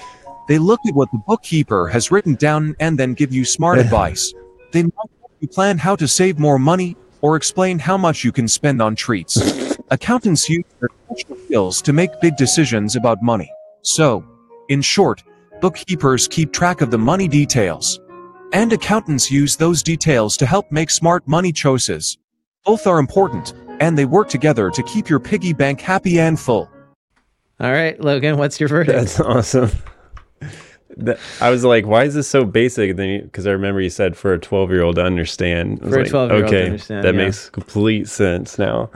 [0.49, 4.33] They look at what the bookkeeper has written down and then give you smart advice.
[4.71, 8.31] They might help you plan how to save more money or explain how much you
[8.31, 9.37] can spend on treats.
[9.91, 13.51] Accountants use their special skills to make big decisions about money.
[13.83, 14.25] So,
[14.69, 15.21] in short,
[15.61, 17.99] bookkeepers keep track of the money details.
[18.51, 22.17] And accountants use those details to help make smart money choices.
[22.65, 26.71] Both are important, and they work together to keep your piggy bank happy and full.
[27.59, 28.97] All right, Logan, what's your verdict?
[28.97, 29.69] That's awesome.
[31.41, 32.95] I was like, why is this so basic?
[32.95, 35.79] then because I remember you said for a 12 year old to understand.
[35.79, 37.03] For like, a 12 year old okay, to understand.
[37.05, 37.25] That yeah.
[37.25, 38.89] makes complete sense now.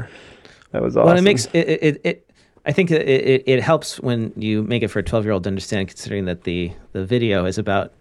[0.72, 1.08] That was awesome.
[1.08, 2.32] Well, it makes it, it, it
[2.66, 5.44] I think it, it, it helps when you make it for a 12 year old
[5.44, 7.94] to understand, considering that the, the video is about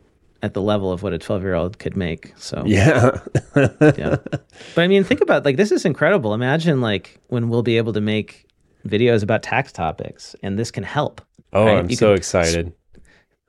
[0.43, 2.32] at the level of what a 12 year old could make.
[2.36, 3.20] So, yeah.
[3.55, 4.16] yeah.
[4.74, 6.34] But I mean, think about like, this is incredible.
[6.34, 8.47] Imagine like when we'll be able to make
[8.86, 11.20] videos about tax topics and this can help.
[11.53, 11.78] Oh, right?
[11.78, 12.72] I'm you so excited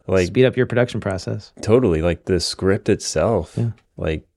[0.07, 1.51] like speed up your production process.
[1.61, 3.55] Totally like the script itself.
[3.57, 3.71] Yeah.
[3.97, 4.27] like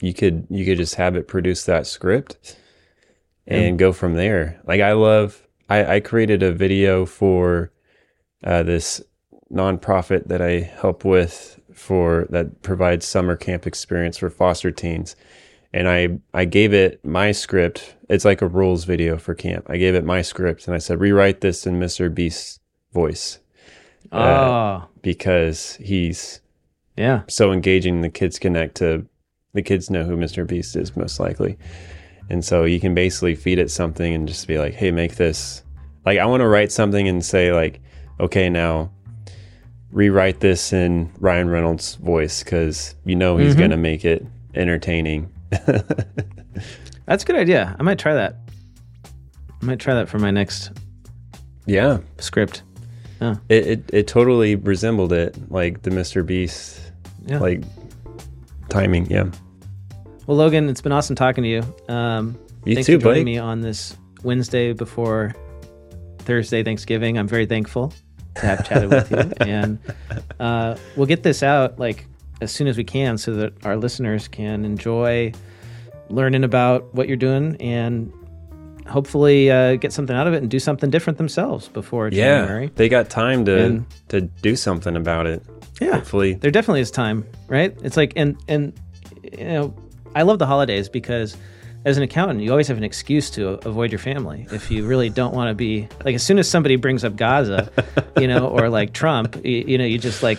[0.00, 2.56] you could you could just have it produce that script
[3.46, 3.70] and yeah.
[3.72, 4.60] go from there.
[4.66, 7.72] Like i love i i created a video for
[8.44, 9.02] uh, this
[9.52, 15.16] nonprofit that i help with for that provides summer camp experience for foster teens.
[15.72, 17.96] And i i gave it my script.
[18.08, 19.66] It's like a rules video for camp.
[19.70, 22.60] I gave it my script and i said rewrite this in mr beast's
[22.92, 23.38] voice
[24.12, 24.88] uh, oh.
[25.02, 26.40] because he's
[26.96, 28.00] yeah so engaging.
[28.00, 29.06] The kids connect to
[29.52, 30.46] the kids know who Mr.
[30.46, 31.58] Beast is most likely,
[32.28, 35.62] and so you can basically feed it something and just be like, "Hey, make this."
[36.04, 37.80] Like I want to write something and say like,
[38.18, 38.90] "Okay, now."
[39.92, 43.62] Rewrite this in Ryan Reynolds' voice because you know he's mm-hmm.
[43.62, 44.24] gonna make it
[44.54, 45.32] entertaining.
[47.06, 47.74] That's a good idea.
[47.76, 48.36] I might try that.
[49.60, 50.70] I might try that for my next
[51.66, 52.62] yeah script.
[53.20, 53.36] Yeah.
[53.48, 56.24] It, it it totally resembled it, like the Mr.
[56.24, 56.80] Beast,
[57.26, 57.38] yeah.
[57.38, 57.62] like
[58.68, 59.06] timing.
[59.10, 59.30] Yeah.
[60.26, 61.94] Well, Logan, it's been awesome talking to you.
[61.94, 63.34] Um, you thanks too, for joining Blake.
[63.34, 65.34] me on this Wednesday before
[66.18, 67.18] Thursday Thanksgiving.
[67.18, 67.92] I'm very thankful
[68.36, 69.78] to have chatted with you, and
[70.38, 72.06] uh, we'll get this out like
[72.40, 75.32] as soon as we can, so that our listeners can enjoy
[76.08, 78.12] learning about what you're doing and
[78.90, 82.70] hopefully uh, get something out of it and do something different themselves before yeah, January.
[82.74, 85.42] They got time to and, to do something about it.
[85.80, 87.74] Yeah, hopefully there definitely is time, right?
[87.82, 88.78] It's like and and
[89.22, 89.74] you know
[90.14, 91.36] I love the holidays because
[91.86, 95.08] as an accountant, you always have an excuse to avoid your family if you really
[95.08, 96.14] don't want to be like.
[96.14, 97.70] As soon as somebody brings up Gaza,
[98.18, 100.38] you know, or like Trump, you, you know, you just like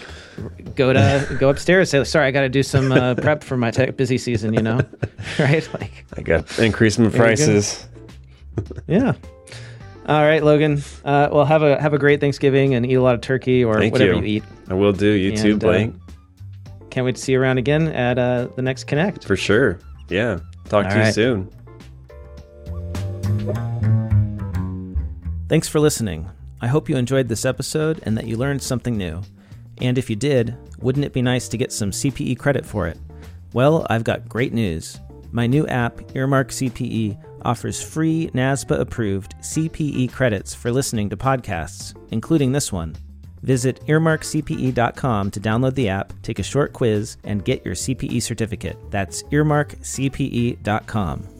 [0.75, 3.71] go to go upstairs, say, "Sorry, I got to do some uh, prep for my
[3.97, 4.81] busy season," you know,
[5.39, 5.67] right?
[5.73, 7.87] Like I got increase my prices
[8.87, 9.13] yeah.
[10.07, 10.81] All right, Logan.
[11.05, 13.79] Uh, well, have a have a great Thanksgiving and eat a lot of turkey or
[13.79, 14.21] Thank whatever you.
[14.21, 14.37] you.
[14.37, 14.43] eat.
[14.67, 15.11] I will do.
[15.11, 15.89] You and, too, uh, Blake.
[15.89, 16.11] Uh,
[16.89, 19.23] can't wait to see you around again at uh, the next Connect.
[19.25, 19.79] For sure.
[20.09, 20.39] Yeah.
[20.67, 21.07] Talk All to right.
[21.07, 21.49] you soon.
[25.47, 26.29] Thanks for listening.
[26.61, 29.21] I hope you enjoyed this episode and that you learned something new.
[29.81, 32.97] And if you did, wouldn't it be nice to get some CPE credit for it?
[33.53, 34.99] Well, I've got great news.
[35.31, 41.95] My new app, Earmark CPE, offers free NASBA approved CPE credits for listening to podcasts,
[42.11, 42.95] including this one.
[43.43, 48.77] Visit earmarkcpe.com to download the app, take a short quiz, and get your CPE certificate.
[48.91, 51.30] That's earmarkcpe.com.